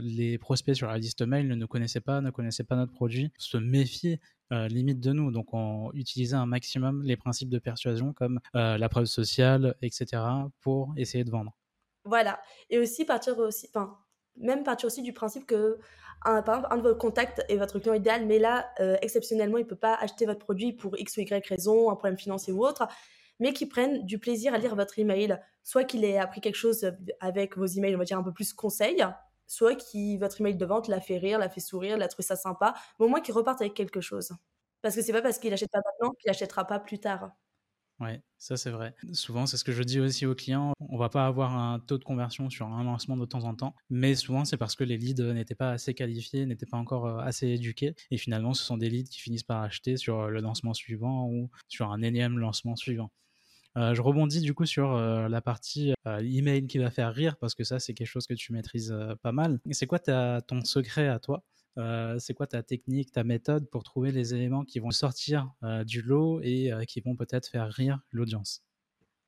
les 0.00 0.38
prospects 0.38 0.74
sur 0.74 0.88
la 0.88 0.98
liste 0.98 1.22
mail 1.22 1.48
ne 1.48 1.54
nous 1.54 1.66
connaissaient 1.66 2.00
pas, 2.00 2.20
ne 2.20 2.30
connaissaient 2.30 2.64
pas 2.64 2.76
notre 2.76 2.92
produit, 2.92 3.30
se 3.38 3.56
méfier 3.56 4.20
limite 4.50 5.00
de 5.00 5.12
nous. 5.12 5.30
Donc, 5.30 5.52
on 5.52 5.90
utilisait 5.92 6.36
un 6.36 6.46
maximum 6.46 7.02
les 7.02 7.16
principes 7.16 7.50
de 7.50 7.58
persuasion 7.58 8.12
comme 8.14 8.40
la 8.54 8.88
preuve 8.88 9.06
sociale, 9.06 9.74
etc., 9.82 10.22
pour 10.60 10.94
essayer 10.96 11.24
de 11.24 11.30
vendre. 11.30 11.57
Voilà. 12.08 12.40
Et 12.70 12.78
aussi 12.78 13.04
partir 13.04 13.38
aussi, 13.38 13.68
enfin, 13.74 13.98
même 14.36 14.64
partir 14.64 14.86
aussi 14.86 15.02
du 15.02 15.12
principe 15.12 15.46
que, 15.46 15.78
un, 16.24 16.42
par 16.42 16.56
exemple, 16.56 16.74
un 16.74 16.76
de 16.78 16.88
vos 16.88 16.94
contacts 16.96 17.44
est 17.48 17.56
votre 17.56 17.78
client 17.78 17.94
idéal, 17.94 18.26
mais 18.26 18.38
là, 18.38 18.70
exceptionnellement, 19.02 19.58
il 19.58 19.64
ne 19.64 19.68
peut 19.68 19.76
pas 19.76 19.94
acheter 19.94 20.26
votre 20.26 20.40
produit 20.40 20.72
pour 20.72 20.98
X 20.98 21.16
ou 21.16 21.20
Y 21.20 21.46
raison, 21.48 21.90
un 21.90 21.96
problème 21.96 22.18
financier 22.18 22.52
ou 22.52 22.64
autre, 22.64 22.88
mais 23.40 23.52
qui 23.52 23.66
prenne 23.66 24.04
du 24.04 24.18
plaisir 24.18 24.54
à 24.54 24.58
lire 24.58 24.74
votre 24.74 24.98
email. 24.98 25.38
Soit 25.64 25.84
qu'il 25.84 26.04
ait 26.04 26.18
appris 26.18 26.40
quelque 26.40 26.54
chose 26.56 26.90
avec 27.20 27.56
vos 27.58 27.66
emails, 27.66 27.94
on 27.94 27.98
va 27.98 28.04
dire 28.04 28.18
un 28.18 28.22
peu 28.22 28.32
plus 28.32 28.52
conseil, 28.54 29.04
soit 29.46 29.74
qui 29.76 30.16
votre 30.18 30.40
email 30.40 30.56
de 30.56 30.64
vente 30.66 30.88
l'a 30.88 31.00
fait 31.00 31.18
rire, 31.18 31.38
l'a 31.38 31.50
fait 31.50 31.60
sourire, 31.60 31.98
l'a 31.98 32.08
trouvé 32.08 32.24
ça 32.26 32.36
sympa, 32.36 32.74
mais 32.98 33.06
au 33.06 33.08
moins 33.08 33.20
qu'il 33.20 33.34
reparte 33.34 33.60
avec 33.60 33.74
quelque 33.74 34.00
chose. 34.00 34.32
Parce 34.82 34.94
que 34.96 35.02
c'est 35.02 35.12
pas 35.12 35.22
parce 35.22 35.38
qu'il 35.38 35.52
achète 35.52 35.70
pas 35.70 35.80
maintenant 35.84 36.14
qu'il 36.20 36.30
achètera 36.30 36.64
pas 36.66 36.78
plus 36.80 37.00
tard. 37.00 37.32
Ouais, 38.00 38.22
ça 38.38 38.56
c'est 38.56 38.70
vrai. 38.70 38.94
Souvent, 39.12 39.46
c'est 39.46 39.56
ce 39.56 39.64
que 39.64 39.72
je 39.72 39.82
dis 39.82 39.98
aussi 39.98 40.24
aux 40.24 40.34
clients. 40.36 40.72
On 40.78 40.96
va 40.96 41.08
pas 41.08 41.26
avoir 41.26 41.56
un 41.56 41.80
taux 41.80 41.98
de 41.98 42.04
conversion 42.04 42.48
sur 42.48 42.66
un 42.68 42.84
lancement 42.84 43.16
de 43.16 43.26
temps 43.26 43.42
en 43.42 43.54
temps, 43.56 43.74
mais 43.90 44.14
souvent 44.14 44.44
c'est 44.44 44.56
parce 44.56 44.76
que 44.76 44.84
les 44.84 44.96
leads 44.96 45.32
n'étaient 45.34 45.56
pas 45.56 45.72
assez 45.72 45.94
qualifiés, 45.94 46.46
n'étaient 46.46 46.64
pas 46.66 46.76
encore 46.76 47.06
euh, 47.06 47.18
assez 47.18 47.48
éduqués, 47.48 47.96
et 48.12 48.16
finalement, 48.16 48.54
ce 48.54 48.62
sont 48.62 48.76
des 48.76 48.88
leads 48.88 49.10
qui 49.10 49.20
finissent 49.20 49.42
par 49.42 49.62
acheter 49.62 49.96
sur 49.96 50.28
le 50.28 50.40
lancement 50.40 50.74
suivant 50.74 51.26
ou 51.28 51.50
sur 51.66 51.90
un 51.90 52.00
énième 52.02 52.38
lancement 52.38 52.76
suivant. 52.76 53.10
Euh, 53.76 53.94
je 53.94 54.02
rebondis 54.02 54.40
du 54.40 54.54
coup 54.54 54.66
sur 54.66 54.92
euh, 54.92 55.28
la 55.28 55.40
partie 55.40 55.92
euh, 56.06 56.18
email 56.20 56.66
qui 56.66 56.78
va 56.78 56.90
faire 56.90 57.12
rire 57.14 57.36
parce 57.36 57.54
que 57.54 57.64
ça 57.64 57.78
c'est 57.78 57.94
quelque 57.94 58.08
chose 58.08 58.26
que 58.26 58.34
tu 58.34 58.52
maîtrises 58.52 58.94
pas 59.22 59.32
mal. 59.32 59.60
C'est 59.72 59.86
quoi 59.86 59.98
ton 59.98 60.64
secret 60.64 61.08
à 61.08 61.18
toi? 61.18 61.44
C'est 62.18 62.34
quoi 62.34 62.46
ta 62.46 62.62
technique, 62.62 63.12
ta 63.12 63.24
méthode 63.24 63.68
pour 63.70 63.82
trouver 63.82 64.12
les 64.12 64.34
éléments 64.34 64.64
qui 64.64 64.78
vont 64.78 64.90
sortir 64.90 65.52
du 65.86 66.02
lot 66.02 66.40
et 66.42 66.70
qui 66.86 67.00
vont 67.00 67.16
peut-être 67.16 67.48
faire 67.48 67.68
rire 67.68 68.00
l'audience? 68.10 68.64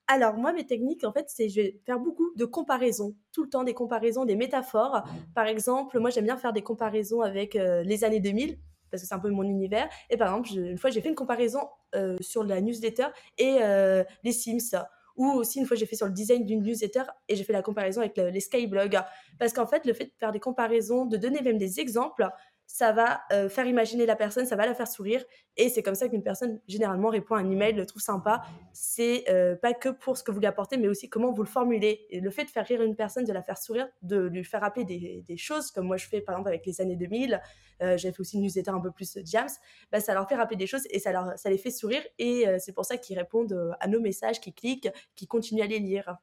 Alors, 0.08 0.34
moi, 0.34 0.52
mes 0.52 0.66
techniques, 0.66 1.04
en 1.04 1.12
fait, 1.12 1.26
c'est 1.28 1.48
je 1.48 1.60
vais 1.60 1.80
faire 1.86 2.00
beaucoup 2.00 2.32
de 2.34 2.44
comparaisons, 2.44 3.14
tout 3.32 3.44
le 3.44 3.48
temps 3.48 3.62
des 3.62 3.74
comparaisons, 3.74 4.24
des 4.24 4.36
métaphores. 4.36 5.04
Par 5.34 5.46
exemple, 5.46 6.00
moi, 6.00 6.10
j'aime 6.10 6.24
bien 6.24 6.36
faire 6.36 6.52
des 6.52 6.62
comparaisons 6.62 7.20
avec 7.20 7.54
les 7.54 8.04
années 8.04 8.20
2000, 8.20 8.58
parce 8.90 9.02
que 9.02 9.08
c'est 9.08 9.14
un 9.14 9.20
peu 9.20 9.30
mon 9.30 9.44
univers. 9.44 9.88
Et 10.10 10.16
par 10.16 10.28
exemple, 10.28 10.50
une 10.58 10.78
fois, 10.78 10.90
j'ai 10.90 11.00
fait 11.00 11.08
une 11.08 11.14
comparaison 11.14 11.60
euh, 11.94 12.16
sur 12.20 12.44
la 12.44 12.60
newsletter 12.60 13.06
et 13.38 13.58
euh, 13.62 14.04
les 14.24 14.32
Sims. 14.32 14.76
Ou 15.16 15.30
aussi, 15.30 15.58
une 15.58 15.66
fois, 15.66 15.76
j'ai 15.76 15.86
fait 15.86 15.96
sur 15.96 16.06
le 16.06 16.12
design 16.12 16.44
d'une 16.44 16.62
newsletter 16.62 17.02
et 17.28 17.36
j'ai 17.36 17.44
fait 17.44 17.52
la 17.52 17.62
comparaison 17.62 18.00
avec 18.00 18.16
les 18.16 18.40
Skyblogs. 18.40 18.98
Parce 19.38 19.52
qu'en 19.52 19.66
fait, 19.66 19.84
le 19.84 19.92
fait 19.92 20.06
de 20.06 20.12
faire 20.18 20.32
des 20.32 20.40
comparaisons, 20.40 21.06
de 21.06 21.16
donner 21.16 21.42
même 21.42 21.58
des 21.58 21.80
exemples, 21.80 22.28
ça 22.72 22.92
va 22.92 23.22
euh, 23.32 23.48
faire 23.48 23.66
imaginer 23.66 24.06
la 24.06 24.14
personne, 24.14 24.46
ça 24.46 24.54
va 24.54 24.64
la 24.64 24.74
faire 24.74 24.86
sourire. 24.86 25.24
Et 25.56 25.68
c'est 25.68 25.82
comme 25.82 25.96
ça 25.96 26.08
qu'une 26.08 26.22
personne, 26.22 26.60
généralement, 26.68 27.08
répond 27.08 27.34
à 27.34 27.40
un 27.40 27.50
email, 27.50 27.72
le 27.72 27.84
trouve 27.84 28.00
sympa. 28.00 28.42
C'est 28.72 29.28
euh, 29.28 29.56
pas 29.56 29.74
que 29.74 29.88
pour 29.88 30.16
ce 30.16 30.22
que 30.22 30.30
vous 30.30 30.38
lui 30.38 30.46
apportez, 30.46 30.76
mais 30.76 30.86
aussi 30.86 31.08
comment 31.08 31.32
vous 31.32 31.42
le 31.42 31.48
formulez. 31.48 32.06
Et 32.10 32.20
le 32.20 32.30
fait 32.30 32.44
de 32.44 32.50
faire 32.50 32.64
rire 32.64 32.80
une 32.82 32.94
personne, 32.94 33.24
de 33.24 33.32
la 33.32 33.42
faire 33.42 33.58
sourire, 33.58 33.88
de 34.02 34.20
lui 34.20 34.44
faire 34.44 34.60
rappeler 34.60 34.84
des, 34.84 35.36
choses, 35.36 35.72
comme 35.72 35.88
moi 35.88 35.96
je 35.96 36.06
fais 36.06 36.20
par 36.20 36.36
exemple 36.36 36.48
avec 36.48 36.64
les 36.64 36.80
années 36.80 36.94
2000, 36.94 37.40
euh, 37.82 37.96
j'ai 37.96 38.12
fait 38.12 38.20
aussi 38.20 38.36
une 38.36 38.44
newsletter 38.44 38.70
un 38.70 38.80
peu 38.80 38.92
plus 38.92 39.18
Jams, 39.24 39.48
bah, 39.90 39.98
ça 39.98 40.14
leur 40.14 40.28
fait 40.28 40.36
rappeler 40.36 40.56
des 40.56 40.68
choses 40.68 40.86
et 40.90 41.00
ça, 41.00 41.10
leur, 41.10 41.36
ça 41.36 41.50
les 41.50 41.58
fait 41.58 41.72
sourire. 41.72 42.02
Et 42.20 42.46
c'est 42.60 42.72
pour 42.72 42.84
ça 42.84 42.98
qu'ils 42.98 43.18
répondent 43.18 43.76
à 43.80 43.88
nos 43.88 44.00
messages, 44.00 44.40
qu'ils 44.40 44.54
cliquent, 44.54 44.88
qu'ils 45.16 45.28
continuent 45.28 45.62
à 45.62 45.66
les 45.66 45.80
lire. 45.80 46.16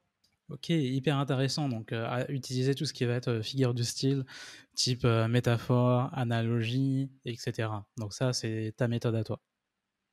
Ok, 0.50 0.70
hyper 0.70 1.18
intéressant. 1.18 1.68
Donc, 1.68 1.92
euh, 1.92 2.06
à 2.08 2.30
utiliser 2.30 2.74
tout 2.74 2.86
ce 2.86 2.94
qui 2.94 3.04
va 3.04 3.14
être 3.14 3.28
euh, 3.28 3.42
figure 3.42 3.74
de 3.74 3.82
style, 3.82 4.24
type 4.74 5.04
euh, 5.04 5.28
métaphore, 5.28 6.08
analogie, 6.14 7.10
etc. 7.26 7.68
Donc, 7.98 8.14
ça, 8.14 8.32
c'est 8.32 8.72
ta 8.76 8.88
méthode 8.88 9.14
à 9.14 9.24
toi. 9.24 9.40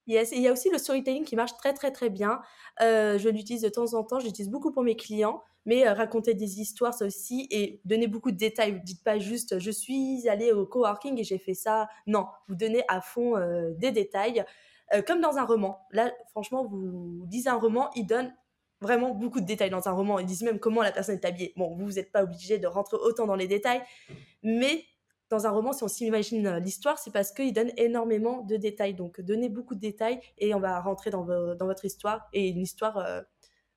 Yes, 0.07 0.33
il 0.33 0.41
y 0.41 0.47
a 0.47 0.51
aussi 0.51 0.69
le 0.69 0.77
storytelling 0.77 1.23
qui 1.23 1.35
marche 1.35 1.55
très 1.57 1.73
très 1.73 1.91
très 1.91 2.11
bien. 2.11 2.39
je 2.79 3.27
l'utilise 3.27 3.63
de 3.63 3.69
temps 3.69 3.95
en 3.95 4.03
temps, 4.03 4.19
je 4.19 4.27
l'utilise 4.27 4.51
beaucoup 4.51 4.71
pour 4.71 4.83
mes 4.83 4.95
clients, 4.95 5.41
mais 5.65 5.89
raconter 5.89 6.35
des 6.35 6.61
histoires, 6.61 6.93
ça 6.93 7.07
aussi, 7.07 7.47
et 7.49 7.81
donner 7.85 8.05
beaucoup 8.05 8.29
de 8.29 8.37
détails. 8.37 8.79
Dites 8.83 9.03
pas 9.03 9.17
juste 9.17 9.57
je 9.57 9.71
suis 9.71 10.29
allé 10.29 10.51
au 10.51 10.67
coworking 10.67 11.19
et 11.19 11.23
j'ai 11.23 11.39
fait 11.39 11.55
ça. 11.55 11.87
Non, 12.05 12.27
vous 12.47 12.53
donnez 12.53 12.83
à 12.87 13.01
fond 13.01 13.33
des 13.79 13.91
détails, 13.91 14.45
comme 15.07 15.21
dans 15.21 15.37
un 15.37 15.43
roman. 15.43 15.79
Là, 15.89 16.13
franchement, 16.29 16.63
vous 16.63 17.25
lisez 17.31 17.49
un 17.49 17.55
roman, 17.55 17.89
il 17.95 18.05
donne 18.05 18.31
vraiment 18.81 19.13
beaucoup 19.13 19.41
de 19.41 19.45
détails 19.45 19.69
dans 19.69 19.87
un 19.87 19.91
roman. 19.91 20.19
Ils 20.19 20.25
disent 20.25 20.43
même 20.43 20.59
comment 20.59 20.81
la 20.81 20.91
personne 20.91 21.15
est 21.15 21.25
habillée. 21.25 21.53
Bon, 21.55 21.75
vous 21.75 21.93
n'êtes 21.93 22.11
pas 22.11 22.23
obligé 22.23 22.59
de 22.59 22.67
rentrer 22.67 22.97
autant 22.97 23.25
dans 23.25 23.35
les 23.35 23.47
détails, 23.47 23.81
mais 24.43 24.85
dans 25.29 25.47
un 25.47 25.49
roman, 25.49 25.73
si 25.73 25.83
on 25.83 25.87
s'imagine 25.87 26.47
euh, 26.47 26.59
l'histoire, 26.59 26.99
c'est 26.99 27.11
parce 27.11 27.31
qu'il 27.31 27.51
donne 27.53 27.71
énormément 27.77 28.41
de 28.41 28.57
détails. 28.57 28.93
Donc, 28.93 29.21
donnez 29.21 29.49
beaucoup 29.49 29.75
de 29.75 29.79
détails 29.79 30.19
et 30.37 30.53
on 30.53 30.59
va 30.59 30.79
rentrer 30.79 31.09
dans, 31.09 31.23
votre 31.23 31.85
histoire. 31.85 32.27
Et 32.31 32.49
une 32.49 32.61
histoire, 32.61 32.97
euh, 32.97 33.21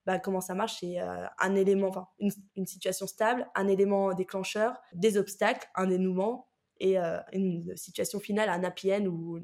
bah, 0.04 0.18
comment 0.18 0.40
ça 0.40 0.54
marche 0.54 0.80
C'est 0.80 1.00
euh, 1.00 1.26
un 1.38 1.54
élément, 1.54 1.88
enfin, 1.88 2.06
une, 2.18 2.66
situation 2.66 3.06
stable, 3.06 3.48
un 3.54 3.66
élément 3.66 4.12
déclencheur, 4.12 4.76
des 4.92 5.16
obstacles, 5.16 5.66
un 5.74 5.86
dénouement 5.86 6.48
et 6.80 6.96
une 7.32 7.76
situation 7.76 8.20
finale, 8.20 8.48
un 8.48 8.62
happy 8.62 8.92
end 8.92 9.06
ou 9.06 9.40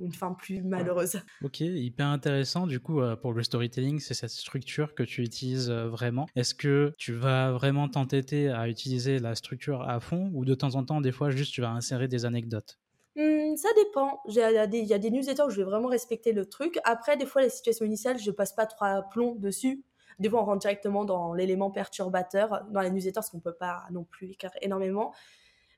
une 0.00 0.12
fin 0.12 0.32
plus 0.32 0.62
malheureuse. 0.62 1.20
Ok, 1.44 1.60
hyper 1.60 2.06
intéressant. 2.06 2.66
Du 2.66 2.80
coup, 2.80 3.00
euh, 3.00 3.16
pour 3.16 3.32
le 3.32 3.42
storytelling, 3.42 3.98
c'est 4.00 4.14
cette 4.14 4.30
structure 4.30 4.94
que 4.94 5.02
tu 5.02 5.22
utilises 5.22 5.70
euh, 5.70 5.88
vraiment. 5.88 6.26
Est-ce 6.36 6.54
que 6.54 6.94
tu 6.98 7.12
vas 7.12 7.52
vraiment 7.52 7.88
t'entêter 7.88 8.48
à 8.48 8.68
utiliser 8.68 9.18
la 9.18 9.34
structure 9.34 9.82
à 9.82 10.00
fond 10.00 10.30
ou 10.34 10.44
de 10.44 10.54
temps 10.54 10.74
en 10.74 10.84
temps, 10.84 11.00
des 11.00 11.12
fois, 11.12 11.30
juste 11.30 11.52
tu 11.52 11.60
vas 11.60 11.70
insérer 11.70 12.08
des 12.08 12.24
anecdotes? 12.24 12.78
Mmh, 13.16 13.56
ça 13.56 13.68
dépend. 13.76 14.20
Il 14.28 14.34
y, 14.34 14.40
a 14.40 14.66
des, 14.66 14.78
il 14.78 14.86
y 14.86 14.94
a 14.94 14.98
des 14.98 15.10
newsletters 15.10 15.42
où 15.42 15.50
je 15.50 15.56
vais 15.56 15.64
vraiment 15.64 15.88
respecter 15.88 16.32
le 16.32 16.46
truc. 16.46 16.78
Après, 16.84 17.16
des 17.16 17.26
fois, 17.26 17.42
la 17.42 17.50
situation 17.50 17.84
initiale, 17.84 18.18
je 18.18 18.30
passe 18.30 18.54
pas 18.54 18.66
trois 18.66 19.02
plombs 19.10 19.36
dessus. 19.38 19.84
Des 20.18 20.30
fois, 20.30 20.42
on 20.42 20.44
rentre 20.44 20.60
directement 20.60 21.04
dans 21.04 21.34
l'élément 21.34 21.70
perturbateur 21.70 22.64
dans 22.70 22.80
la 22.80 22.90
newsletter, 22.90 23.14
parce 23.14 23.30
qu'on 23.30 23.40
peut 23.40 23.54
pas 23.54 23.84
non 23.90 24.04
plus 24.04 24.30
écrire 24.30 24.52
énormément. 24.60 25.12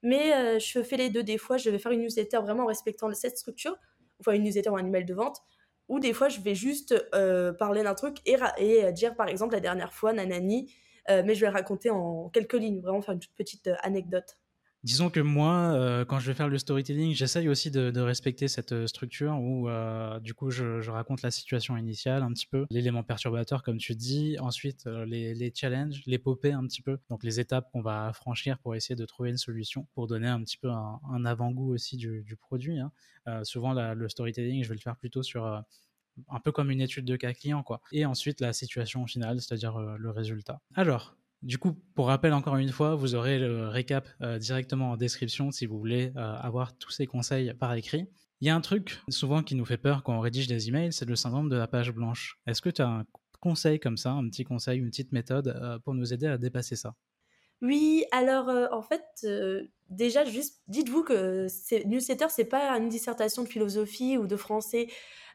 Mais 0.02 0.34
euh, 0.34 0.58
je 0.58 0.82
fais 0.82 0.98
les 0.98 1.08
deux. 1.08 1.22
Des 1.22 1.38
fois, 1.38 1.56
je 1.56 1.70
vais 1.70 1.78
faire 1.78 1.92
une 1.92 2.02
newsletter 2.02 2.38
vraiment 2.38 2.64
en 2.64 2.66
respectant 2.66 3.12
cette 3.14 3.38
structure 3.38 3.76
enfin 4.24 4.36
une 4.36 4.44
newsletter 4.44 4.70
ou 4.70 4.76
un 4.76 4.86
email 4.86 5.04
de 5.04 5.14
vente, 5.14 5.38
ou 5.88 6.00
des 6.00 6.12
fois 6.12 6.28
je 6.28 6.40
vais 6.40 6.54
juste 6.54 6.94
euh, 7.14 7.52
parler 7.52 7.82
d'un 7.82 7.94
truc 7.94 8.18
et, 8.26 8.36
et, 8.58 8.92
dire 8.92 9.14
par 9.16 9.28
exemple 9.28 9.54
la 9.54 9.60
dernière 9.60 9.92
fois 9.92 10.12
nanani, 10.12 10.72
euh, 11.10 11.22
mais 11.24 11.34
je 11.34 11.40
vais 11.40 11.48
raconter 11.48 11.90
en 11.90 12.28
quelques 12.30 12.54
lignes, 12.54 12.80
vraiment 12.80 13.02
faire 13.02 13.14
une 13.14 13.20
toute 13.20 13.34
petite 13.34 13.66
euh, 13.66 13.76
anecdote. 13.82 14.38
Disons 14.84 15.08
que 15.08 15.20
moi, 15.20 15.72
euh, 15.72 16.04
quand 16.04 16.18
je 16.18 16.26
vais 16.26 16.34
faire 16.34 16.48
le 16.48 16.58
storytelling, 16.58 17.14
j'essaye 17.14 17.48
aussi 17.48 17.70
de, 17.70 17.98
respecter 18.00 18.48
cette 18.48 18.72
euh, 18.72 18.86
structure 18.86 19.32
où, 19.40 19.66
euh, 19.66 20.20
du 20.20 20.34
coup, 20.34 20.50
je, 20.50 20.90
raconte 20.90 21.22
la 21.22 21.30
situation 21.30 21.78
initiale 21.78 22.22
un 22.22 22.30
petit 22.30 22.46
peu, 22.46 22.66
l'élément 22.68 23.02
perturbateur, 23.02 23.62
comme 23.62 23.78
tu 23.78 23.94
dis, 23.94 24.36
ensuite 24.40 24.84
les, 24.84 25.52
challenges, 25.54 26.02
l'épopée 26.04 26.52
un 26.52 26.66
petit 26.66 26.82
peu, 26.82 26.98
donc 27.08 27.24
les 27.24 27.40
étapes 27.40 27.70
qu'on 27.72 27.80
va 27.80 28.12
franchir 28.12 28.58
pour 28.58 28.74
essayer 28.74 28.94
de 28.94 29.06
trouver 29.06 29.30
une 29.30 29.38
solution, 29.38 29.86
pour 29.94 30.06
donner 30.06 30.28
un 30.28 30.42
petit 30.42 30.58
peu 30.58 30.68
un, 30.70 31.24
avant-goût 31.24 31.72
aussi 31.72 31.96
du, 31.96 32.36
produit. 32.38 32.78
Hein. 32.78 32.92
souvent, 33.44 33.72
le 33.72 34.08
storytelling, 34.10 34.62
je 34.62 34.68
vais 34.68 34.74
le 34.74 34.80
faire 34.80 34.96
plutôt 34.96 35.22
sur 35.22 35.46
un 35.46 36.40
peu 36.40 36.52
comme 36.52 36.70
une 36.70 36.82
étude 36.82 37.06
de 37.06 37.16
cas 37.16 37.32
client, 37.32 37.62
quoi. 37.62 37.80
Et 37.90 38.04
ensuite, 38.04 38.40
la 38.42 38.52
situation 38.52 39.06
finale, 39.06 39.40
c'est-à-dire 39.40 39.78
le 39.78 40.10
résultat. 40.10 40.60
Alors, 40.74 41.16
du 41.44 41.58
coup, 41.58 41.74
pour 41.94 42.06
rappel 42.06 42.32
encore 42.32 42.56
une 42.56 42.70
fois, 42.70 42.94
vous 42.94 43.14
aurez 43.14 43.38
le 43.38 43.68
récap 43.68 44.08
euh, 44.22 44.38
directement 44.38 44.92
en 44.92 44.96
description 44.96 45.50
si 45.50 45.66
vous 45.66 45.78
voulez 45.78 46.10
euh, 46.16 46.36
avoir 46.36 46.76
tous 46.76 46.90
ces 46.90 47.06
conseils 47.06 47.52
par 47.54 47.74
écrit. 47.74 48.08
Il 48.40 48.48
y 48.48 48.50
a 48.50 48.56
un 48.56 48.60
truc 48.60 48.98
souvent 49.08 49.42
qui 49.42 49.54
nous 49.54 49.64
fait 49.64 49.76
peur 49.76 50.02
quand 50.02 50.16
on 50.16 50.20
rédige 50.20 50.48
des 50.48 50.68
emails, 50.68 50.92
c'est 50.92 51.04
le 51.04 51.16
syndrome 51.16 51.48
de 51.48 51.56
la 51.56 51.66
page 51.66 51.92
blanche. 51.92 52.38
Est-ce 52.46 52.62
que 52.62 52.70
tu 52.70 52.82
as 52.82 52.88
un 52.88 53.04
conseil 53.40 53.78
comme 53.78 53.98
ça, 53.98 54.12
un 54.12 54.28
petit 54.28 54.44
conseil, 54.44 54.78
une 54.78 54.88
petite 54.88 55.12
méthode 55.12 55.48
euh, 55.48 55.78
pour 55.78 55.94
nous 55.94 56.12
aider 56.12 56.26
à 56.26 56.38
dépasser 56.38 56.76
ça? 56.76 56.94
Oui, 57.62 58.04
alors 58.10 58.50
en 58.72 58.82
fait, 58.82 59.26
déjà, 59.88 60.24
juste 60.24 60.60
dites-vous 60.66 61.02
que 61.02 61.46
newsletter, 61.86 62.26
c'est 62.28 62.44
pas 62.44 62.76
une 62.76 62.88
dissertation 62.88 63.42
de 63.42 63.48
philosophie 63.48 64.18
ou 64.18 64.26
de 64.26 64.36
français. 64.36 64.88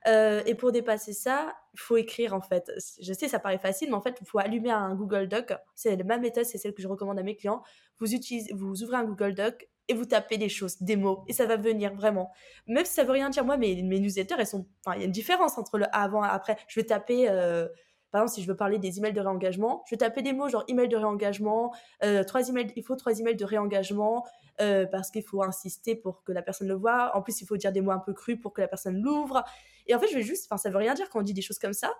Euh, 0.07 0.41
et 0.45 0.55
pour 0.55 0.71
dépasser 0.71 1.13
ça, 1.13 1.53
il 1.73 1.79
faut 1.79 1.97
écrire 1.97 2.33
en 2.33 2.41
fait. 2.41 2.71
Je 3.01 3.13
sais, 3.13 3.27
ça 3.27 3.39
paraît 3.39 3.57
facile, 3.57 3.89
mais 3.89 3.95
en 3.95 4.01
fait, 4.01 4.17
il 4.21 4.27
faut 4.27 4.39
allumer 4.39 4.71
un 4.71 4.95
Google 4.95 5.27
Doc. 5.27 5.53
C'est 5.75 6.01
ma 6.03 6.17
méthode, 6.17 6.45
c'est 6.45 6.57
celle 6.57 6.73
que 6.73 6.81
je 6.81 6.87
recommande 6.87 7.19
à 7.19 7.23
mes 7.23 7.35
clients. 7.35 7.61
Vous, 7.99 8.13
utilisez, 8.13 8.53
vous 8.53 8.83
ouvrez 8.83 8.97
un 8.97 9.03
Google 9.03 9.33
Doc 9.33 9.67
et 9.89 9.93
vous 9.93 10.05
tapez 10.05 10.37
des 10.37 10.49
choses, 10.49 10.81
des 10.81 10.95
mots, 10.95 11.23
et 11.27 11.33
ça 11.33 11.47
va 11.47 11.57
venir 11.57 11.93
vraiment. 11.95 12.31
Même 12.67 12.85
si 12.85 12.93
ça 12.93 13.03
veut 13.03 13.11
rien 13.11 13.29
dire, 13.29 13.43
moi, 13.43 13.57
mes, 13.57 13.81
newsletters, 13.81 14.35
il 14.37 14.99
y 14.99 15.01
a 15.01 15.05
une 15.05 15.11
différence 15.11 15.57
entre 15.57 15.79
le 15.79 15.85
avant 15.91 16.23
et 16.23 16.29
après. 16.29 16.57
Je 16.67 16.79
vais 16.79 16.85
taper. 16.85 17.29
Euh, 17.29 17.67
Par 18.11 18.21
exemple, 18.21 18.35
si 18.35 18.43
je 18.43 18.47
veux 18.47 18.55
parler 18.55 18.79
des 18.79 18.97
emails 18.97 19.13
de 19.13 19.21
réengagement, 19.21 19.83
je 19.85 19.91
vais 19.91 19.97
taper 19.97 20.21
des 20.21 20.33
mots 20.33 20.49
genre 20.49 20.63
email 20.67 20.87
de 20.87 20.95
réengagement, 20.95 21.73
euh, 22.03 22.23
trois 22.23 22.47
emails, 22.49 22.71
il 22.75 22.83
faut 22.83 22.95
trois 22.95 23.19
emails 23.19 23.35
de 23.35 23.45
réengagement 23.45 24.25
euh, 24.61 24.85
parce 24.87 25.11
qu'il 25.11 25.23
faut 25.23 25.43
insister 25.43 25.95
pour 25.95 26.23
que 26.23 26.31
la 26.31 26.41
personne 26.41 26.67
le 26.67 26.73
voit. 26.73 27.15
En 27.15 27.21
plus, 27.21 27.41
il 27.41 27.45
faut 27.45 27.57
dire 27.57 27.71
des 27.71 27.81
mots 27.81 27.91
un 27.91 27.99
peu 27.99 28.13
crus 28.13 28.39
pour 28.39 28.53
que 28.53 28.61
la 28.61 28.67
personne 28.67 28.99
l'ouvre. 29.01 29.43
Et 29.85 29.93
en 29.93 29.99
fait, 29.99 30.07
je 30.07 30.15
vais 30.15 30.23
juste, 30.23 30.47
enfin, 30.49 30.57
ça 30.57 30.69
veut 30.69 30.77
rien 30.77 30.95
dire 30.95 31.09
quand 31.09 31.19
on 31.19 31.23
dit 31.23 31.33
des 31.33 31.41
choses 31.41 31.59
comme 31.59 31.73
ça, 31.73 31.93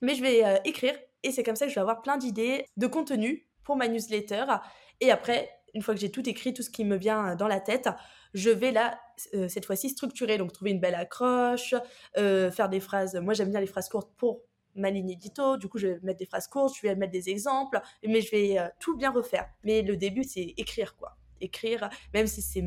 mais 0.00 0.14
je 0.14 0.22
vais 0.22 0.44
euh, 0.44 0.56
écrire 0.64 0.94
et 1.22 1.30
c'est 1.30 1.42
comme 1.42 1.56
ça 1.56 1.66
que 1.66 1.70
je 1.70 1.74
vais 1.74 1.80
avoir 1.80 2.02
plein 2.02 2.16
d'idées 2.16 2.66
de 2.76 2.86
contenu 2.86 3.46
pour 3.64 3.76
ma 3.76 3.88
newsletter. 3.88 4.44
Et 5.00 5.10
après, 5.10 5.50
une 5.74 5.82
fois 5.82 5.94
que 5.94 6.00
j'ai 6.00 6.10
tout 6.10 6.26
écrit, 6.28 6.54
tout 6.54 6.62
ce 6.62 6.70
qui 6.70 6.84
me 6.84 6.96
vient 6.96 7.34
dans 7.36 7.48
la 7.48 7.60
tête, 7.60 7.88
je 8.32 8.50
vais 8.50 8.72
là, 8.72 8.98
cette 9.48 9.64
fois-ci, 9.64 9.90
structurer. 9.90 10.38
Donc, 10.38 10.52
trouver 10.52 10.70
une 10.70 10.80
belle 10.80 10.94
accroche, 10.94 11.74
faire 12.14 12.68
des 12.68 12.78
phrases. 12.78 13.16
Moi, 13.16 13.32
j'aime 13.32 13.50
bien 13.50 13.60
les 13.60 13.66
phrases 13.66 13.88
courtes 13.88 14.12
pour 14.16 14.42
ma 14.74 14.90
ligne 14.90 15.10
édito. 15.10 15.56
Du 15.56 15.68
coup, 15.68 15.78
je 15.78 15.88
vais 15.88 16.00
mettre 16.02 16.18
des 16.18 16.26
phrases 16.26 16.48
courtes, 16.48 16.74
je 16.76 16.82
vais 16.86 16.94
mettre 16.94 17.12
des 17.12 17.28
exemples, 17.28 17.80
mais 18.06 18.20
je 18.20 18.30
vais 18.30 18.58
euh, 18.58 18.68
tout 18.80 18.96
bien 18.96 19.10
refaire. 19.10 19.48
Mais 19.64 19.82
le 19.82 19.96
début, 19.96 20.24
c'est 20.24 20.54
écrire, 20.56 20.96
quoi. 20.96 21.16
Écrire, 21.40 21.88
même 22.12 22.26
si 22.26 22.42
c'est 22.42 22.64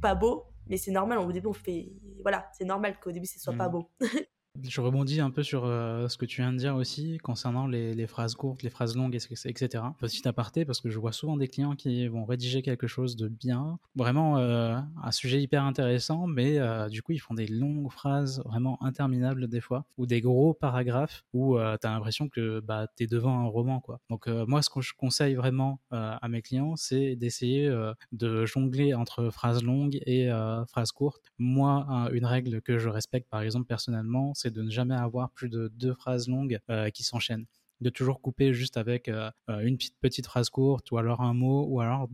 pas 0.00 0.14
beau, 0.14 0.46
mais 0.66 0.76
c'est 0.76 0.90
normal. 0.90 1.18
Au 1.18 1.32
début, 1.32 1.48
on 1.48 1.52
fait. 1.52 1.92
Voilà, 2.22 2.50
c'est 2.56 2.64
normal 2.64 2.98
qu'au 3.00 3.12
début, 3.12 3.26
ce 3.26 3.38
soit 3.38 3.54
pas 3.54 3.68
mmh. 3.68 3.72
beau. 3.72 3.90
Je 4.60 4.82
rebondis 4.82 5.20
un 5.20 5.30
peu 5.30 5.42
sur 5.42 5.64
euh, 5.64 6.08
ce 6.08 6.18
que 6.18 6.26
tu 6.26 6.42
viens 6.42 6.52
de 6.52 6.58
dire 6.58 6.76
aussi 6.76 7.16
concernant 7.18 7.66
les, 7.66 8.06
phrases 8.06 8.34
courtes, 8.34 8.62
les 8.62 8.68
phrases 8.68 8.94
longues, 8.94 9.14
etc. 9.14 9.84
Petit 9.98 10.28
aparté, 10.28 10.66
parce 10.66 10.80
que 10.80 10.90
je 10.90 10.98
vois 10.98 11.12
souvent 11.12 11.38
des 11.38 11.48
clients 11.48 11.74
qui 11.74 12.06
vont 12.06 12.26
rédiger 12.26 12.60
quelque 12.60 12.86
chose 12.86 13.16
de 13.16 13.28
bien, 13.28 13.78
vraiment 13.94 14.36
euh, 14.36 14.78
un 15.02 15.10
sujet 15.10 15.40
hyper 15.40 15.64
intéressant, 15.64 16.26
mais 16.26 16.58
euh, 16.58 16.90
du 16.90 17.02
coup 17.02 17.12
ils 17.12 17.18
font 17.18 17.32
des 17.32 17.46
longues 17.46 17.90
phrases 17.90 18.42
vraiment 18.44 18.82
interminables 18.82 19.48
des 19.48 19.62
fois, 19.62 19.86
ou 19.96 20.04
des 20.04 20.20
gros 20.20 20.52
paragraphes 20.52 21.24
où 21.32 21.56
tu 21.56 21.86
as 21.86 21.90
l'impression 21.90 22.28
que 22.28 22.60
bah, 22.60 22.88
tu 22.96 23.04
es 23.04 23.06
devant 23.06 23.38
un 23.38 23.46
roman. 23.46 23.80
quoi. 23.80 24.00
Donc 24.10 24.26
moi 24.26 24.60
ce 24.60 24.68
que 24.68 24.82
je 24.82 24.92
conseille 24.94 25.34
vraiment 25.34 25.80
à 25.90 26.28
mes 26.28 26.42
clients, 26.42 26.76
c'est 26.76 27.16
d'essayer 27.16 27.70
de 28.12 28.44
jongler 28.44 28.92
entre 28.92 29.30
phrases 29.30 29.62
longues 29.62 29.98
et 30.06 30.30
phrases 30.68 30.92
courtes. 30.92 31.22
Moi, 31.38 31.86
une 32.12 32.26
règle 32.26 32.60
que 32.60 32.78
je 32.78 32.90
respecte 32.90 33.30
par 33.30 33.40
exemple 33.40 33.66
personnellement, 33.66 34.34
c'est 34.42 34.50
de 34.50 34.62
ne 34.62 34.70
jamais 34.70 34.94
avoir 34.94 35.30
plus 35.30 35.48
de 35.48 35.68
deux 35.68 35.94
phrases 35.94 36.28
longues 36.28 36.58
euh, 36.70 36.90
qui 36.90 37.04
s'enchaînent. 37.04 37.46
De 37.80 37.90
toujours 37.90 38.20
couper 38.20 38.54
juste 38.54 38.76
avec 38.76 39.08
euh, 39.08 39.30
euh, 39.48 39.60
une 39.60 39.76
petite, 39.76 40.26
phrase 40.26 40.50
courte 40.50 40.90
ou 40.90 40.98
alors 40.98 41.20
un 41.20 41.34
mot 41.34 41.64
ou 41.68 41.80
alors 41.80 42.08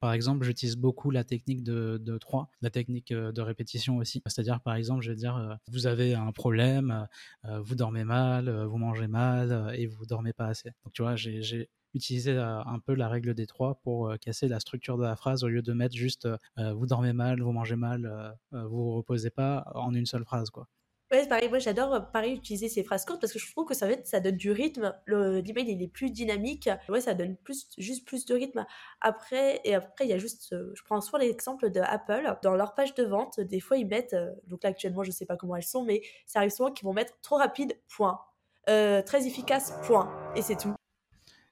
par 0.00 0.12
exemple, 0.12 0.44
j'utilise 0.44 0.74
beaucoup 0.74 1.12
la 1.12 1.22
technique 1.22 1.62
de, 1.62 1.96
de 2.04 2.18
3, 2.18 2.50
la 2.62 2.70
technique 2.70 3.12
de 3.12 3.40
répétition 3.40 3.98
aussi. 3.98 4.20
C'est-à-dire, 4.26 4.60
par 4.60 4.74
exemple, 4.74 5.02
je 5.04 5.10
vais 5.10 5.16
dire, 5.16 5.56
vous 5.68 5.86
avez 5.86 6.14
un 6.14 6.32
problème, 6.32 7.06
vous 7.44 7.76
dormez 7.76 8.02
mal, 8.02 8.50
vous 8.50 8.76
mangez 8.76 9.06
mal 9.06 9.72
et 9.76 9.86
vous 9.86 10.04
dormez 10.04 10.32
pas 10.32 10.46
assez. 10.46 10.70
Donc, 10.82 10.92
tu 10.94 11.02
vois, 11.02 11.14
j'ai 11.14 11.68
utilisé 11.94 12.36
un 12.36 12.80
peu 12.80 12.94
la 12.94 13.08
règle 13.08 13.34
des 13.34 13.46
trois 13.46 13.76
pour 13.84 14.12
casser 14.20 14.48
la 14.48 14.58
structure 14.58 14.98
de 14.98 15.04
la 15.04 15.14
phrase 15.14 15.44
au 15.44 15.48
lieu 15.48 15.62
de 15.62 15.72
mettre 15.72 15.94
juste 15.94 16.28
vous 16.56 16.86
dormez 16.86 17.12
mal, 17.12 17.40
vous 17.40 17.52
mangez 17.52 17.76
mal, 17.76 18.36
vous 18.50 18.68
vous 18.68 18.94
reposez 18.96 19.30
pas 19.30 19.70
en 19.76 19.94
une 19.94 20.06
seule 20.06 20.24
phrase, 20.24 20.50
quoi. 20.50 20.66
Ouais, 21.12 21.28
pareil, 21.28 21.50
moi 21.50 21.58
j'adore 21.58 21.92
euh, 21.92 22.00
pareil 22.00 22.32
utiliser 22.32 22.70
ces 22.70 22.82
phrases 22.82 23.04
courtes 23.04 23.20
parce 23.20 23.34
que 23.34 23.38
je 23.38 23.50
trouve 23.52 23.66
que 23.66 23.74
ça, 23.74 23.86
donne 24.20 24.36
du 24.36 24.50
rythme. 24.50 24.94
L'email 25.06 25.70
il 25.70 25.82
est 25.82 25.92
plus 25.92 26.10
dynamique. 26.10 26.70
Ouais, 26.88 27.02
ça 27.02 27.12
donne 27.12 27.36
plus, 27.36 27.68
juste 27.76 28.06
plus 28.06 28.24
de 28.24 28.34
rythme. 28.34 28.64
Après, 29.02 29.60
et 29.64 29.74
après, 29.74 30.06
il 30.06 30.08
y 30.08 30.14
a 30.14 30.18
juste, 30.18 30.54
euh, 30.54 30.72
je 30.74 30.82
prends 30.84 31.02
souvent 31.02 31.18
l'exemple 31.18 31.70
de 31.70 31.80
Apple. 31.80 32.34
Dans 32.42 32.54
leur 32.54 32.74
page 32.74 32.94
de 32.94 33.04
vente, 33.04 33.40
des 33.40 33.60
fois 33.60 33.76
ils 33.76 33.86
mettent, 33.86 34.14
euh, 34.14 34.30
donc 34.46 34.62
là 34.62 34.70
actuellement 34.70 35.04
je 35.04 35.10
sais 35.10 35.26
pas 35.26 35.36
comment 35.36 35.54
elles 35.54 35.62
sont, 35.64 35.84
mais 35.84 36.00
ça 36.24 36.38
arrive 36.38 36.50
souvent 36.50 36.72
qu'ils 36.72 36.86
vont 36.86 36.94
mettre 36.94 37.12
trop 37.20 37.36
rapide, 37.36 37.78
point. 37.94 38.18
très 38.66 39.26
efficace, 39.26 39.74
point. 39.86 40.10
Et 40.34 40.40
c'est 40.40 40.56
tout. 40.56 40.74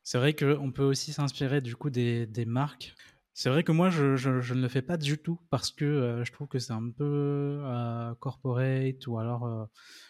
C'est 0.02 0.16
vrai 0.16 0.32
qu'on 0.32 0.72
peut 0.72 0.84
aussi 0.84 1.12
s'inspirer 1.12 1.60
du 1.60 1.76
coup 1.76 1.90
des 1.90 2.44
marques 2.46 2.94
c'est 3.32 3.48
vrai 3.48 3.62
que 3.62 3.72
moi, 3.72 3.90
je, 3.90 4.52
ne 4.54 4.60
le 4.60 4.68
fais 4.68 4.82
pas 4.82 4.96
du 4.96 5.18
tout 5.18 5.40
parce 5.50 5.70
que 5.70 5.84
euh, 5.84 6.24
je 6.24 6.32
trouve 6.32 6.48
que 6.48 6.58
c'est 6.58 6.72
un 6.72 6.90
peu 6.90 7.62
euh, 7.64 8.14
corporate 8.16 9.06
ou 9.06 9.18
alors 9.18 9.46
euh, 9.46 9.64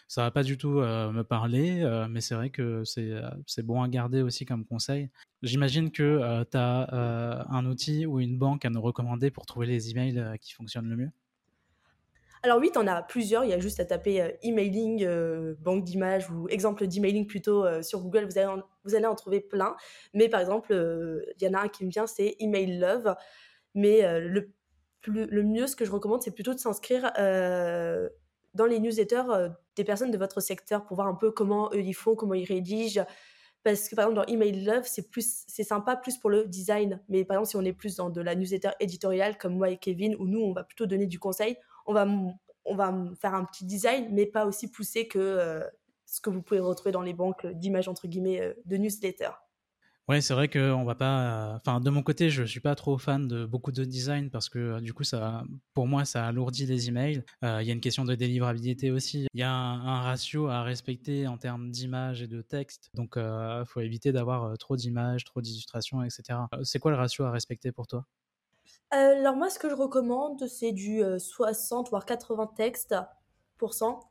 ça 0.07 0.23
va 0.23 0.31
pas 0.31 0.43
du 0.43 0.57
tout 0.57 0.81
me 0.81 1.21
parler, 1.21 1.85
mais 2.09 2.19
c'est 2.19 2.35
vrai 2.35 2.49
que 2.49 2.83
c'est 2.83 3.63
bon 3.63 3.81
à 3.81 3.87
garder 3.87 4.21
aussi 4.21 4.45
comme 4.45 4.65
conseil. 4.65 5.09
J'imagine 5.41 5.91
que 5.91 6.43
tu 6.51 6.57
as 6.57 7.45
un 7.49 7.65
outil 7.65 8.05
ou 8.05 8.19
une 8.19 8.37
banque 8.37 8.65
à 8.65 8.69
nous 8.69 8.81
recommander 8.81 9.31
pour 9.31 9.45
trouver 9.45 9.67
les 9.67 9.89
emails 9.89 10.37
qui 10.41 10.53
fonctionnent 10.53 10.89
le 10.89 10.97
mieux. 10.97 11.11
Alors 12.43 12.57
oui, 12.57 12.71
tu 12.73 12.79
en 12.79 12.87
as 12.87 13.03
plusieurs. 13.03 13.43
Il 13.43 13.51
y 13.51 13.53
a 13.53 13.59
juste 13.59 13.79
à 13.79 13.85
taper 13.85 14.21
euh, 14.21 14.31
emailing, 14.41 15.03
euh, 15.05 15.53
banque 15.59 15.83
d'images 15.83 16.29
ou 16.31 16.47
exemple 16.49 16.87
d'emailing 16.87 17.27
plutôt 17.27 17.63
euh, 17.65 17.83
sur 17.83 18.01
Google. 18.01 18.25
Vous 18.25 18.37
allez, 18.37 18.47
en, 18.47 18.63
vous 18.83 18.95
allez 18.95 19.05
en 19.05 19.13
trouver 19.13 19.41
plein. 19.41 19.75
Mais 20.13 20.27
par 20.27 20.39
exemple, 20.39 20.73
il 21.39 21.43
y 21.43 21.47
en 21.47 21.53
a 21.53 21.61
un 21.61 21.67
qui 21.67 21.85
me 21.85 21.91
vient, 21.91 22.07
c'est 22.07 22.35
Email 22.39 22.79
Love. 22.79 23.15
Mais 23.75 24.01
le, 24.19 24.51
le 25.05 25.43
mieux, 25.43 25.67
ce 25.67 25.75
que 25.75 25.85
je 25.85 25.91
recommande, 25.91 26.23
c'est 26.23 26.31
plutôt 26.33 26.53
de 26.53 26.59
s'inscrire 26.59 27.11
dans 27.15 28.65
les 28.65 28.79
newsletters 28.79 29.49
des 29.75 29.83
personnes 29.83 30.11
de 30.11 30.17
votre 30.17 30.41
secteur 30.41 30.83
pour 30.83 30.95
voir 30.95 31.07
un 31.07 31.15
peu 31.15 31.31
comment 31.31 31.69
eux 31.73 31.79
ils 31.79 31.93
font, 31.93 32.15
comment 32.15 32.33
ils 32.33 32.45
rédigent. 32.45 33.05
Parce 33.63 33.87
que 33.87 33.95
par 33.95 34.09
exemple, 34.09 34.25
dans 34.25 34.33
Email 34.33 34.63
Love, 34.65 34.83
c'est 34.85 35.09
plus, 35.09 35.43
c'est 35.47 35.63
sympa 35.63 35.95
plus 35.95 36.17
pour 36.17 36.31
le 36.31 36.45
design. 36.45 36.99
Mais 37.07 37.23
par 37.23 37.37
exemple, 37.37 37.49
si 37.49 37.55
on 37.55 37.63
est 37.63 37.73
plus 37.73 37.95
dans 37.95 38.09
de 38.09 38.19
la 38.19 38.35
newsletter 38.35 38.71
éditoriale 38.79 39.37
comme 39.37 39.55
moi 39.55 39.69
et 39.69 39.77
Kevin, 39.77 40.15
où 40.15 40.27
nous, 40.27 40.41
on 40.41 40.51
va 40.51 40.63
plutôt 40.63 40.87
donner 40.87 41.05
du 41.05 41.19
conseil, 41.19 41.55
on 41.91 41.93
va, 41.93 42.07
on 42.65 42.75
va 42.75 42.93
faire 43.19 43.33
un 43.33 43.45
petit 43.45 43.65
design, 43.65 44.07
mais 44.11 44.25
pas 44.25 44.45
aussi 44.45 44.69
poussé 44.69 45.07
que 45.07 45.19
euh, 45.19 45.61
ce 46.05 46.21
que 46.21 46.29
vous 46.29 46.41
pouvez 46.41 46.59
retrouver 46.59 46.91
dans 46.91 47.01
les 47.01 47.13
banques 47.13 47.45
d'images, 47.45 47.87
entre 47.87 48.07
guillemets, 48.07 48.41
euh, 48.41 48.53
de 48.65 48.77
newsletter. 48.77 49.29
Oui, 50.07 50.21
c'est 50.21 50.33
vrai 50.33 50.49
qu'on 50.49 50.83
va 50.83 50.95
pas. 50.95 51.53
Enfin, 51.55 51.79
de 51.79 51.89
mon 51.89 52.01
côté, 52.01 52.29
je 52.29 52.43
suis 52.43 52.59
pas 52.59 52.75
trop 52.75 52.97
fan 52.97 53.27
de 53.27 53.45
beaucoup 53.45 53.71
de 53.71 53.85
design 53.85 54.29
parce 54.29 54.49
que 54.49 54.79
du 54.81 54.93
coup, 54.93 55.03
ça, 55.03 55.43
pour 55.73 55.87
moi, 55.87 56.03
ça 56.05 56.25
alourdit 56.25 56.65
les 56.65 56.89
emails. 56.89 57.23
Euh, 57.43 57.61
il 57.61 57.67
y 57.67 57.69
a 57.69 57.73
une 57.73 57.79
question 57.81 58.03
de 58.03 58.15
délivrabilité 58.15 58.91
aussi. 58.91 59.27
Il 59.33 59.39
y 59.39 59.43
a 59.43 59.51
un, 59.51 60.01
ratio 60.01 60.47
à 60.47 60.63
respecter 60.63 61.27
en 61.27 61.37
termes 61.37 61.71
d'images 61.71 62.21
et 62.23 62.27
de 62.27 62.41
texte. 62.41 62.89
Donc, 62.95 63.13
il 63.15 63.63
faut 63.67 63.79
éviter 63.79 64.11
d'avoir 64.11 64.57
trop 64.57 64.75
d'images, 64.75 65.23
trop 65.23 65.39
d'illustrations, 65.39 66.03
etc. 66.03 66.39
C'est 66.63 66.79
quoi 66.79 66.91
le 66.91 66.97
ratio 66.97 67.23
à 67.23 67.31
respecter 67.31 67.71
pour 67.71 67.87
toi? 67.87 68.05
Euh, 68.93 69.19
alors 69.19 69.35
moi, 69.35 69.49
ce 69.49 69.57
que 69.57 69.69
je 69.69 69.75
recommande, 69.75 70.45
c'est 70.47 70.73
du 70.73 71.01
60 71.17 71.87
euh, 71.87 71.89
voire 71.89 72.05
80 72.05 72.53
textes 72.55 72.95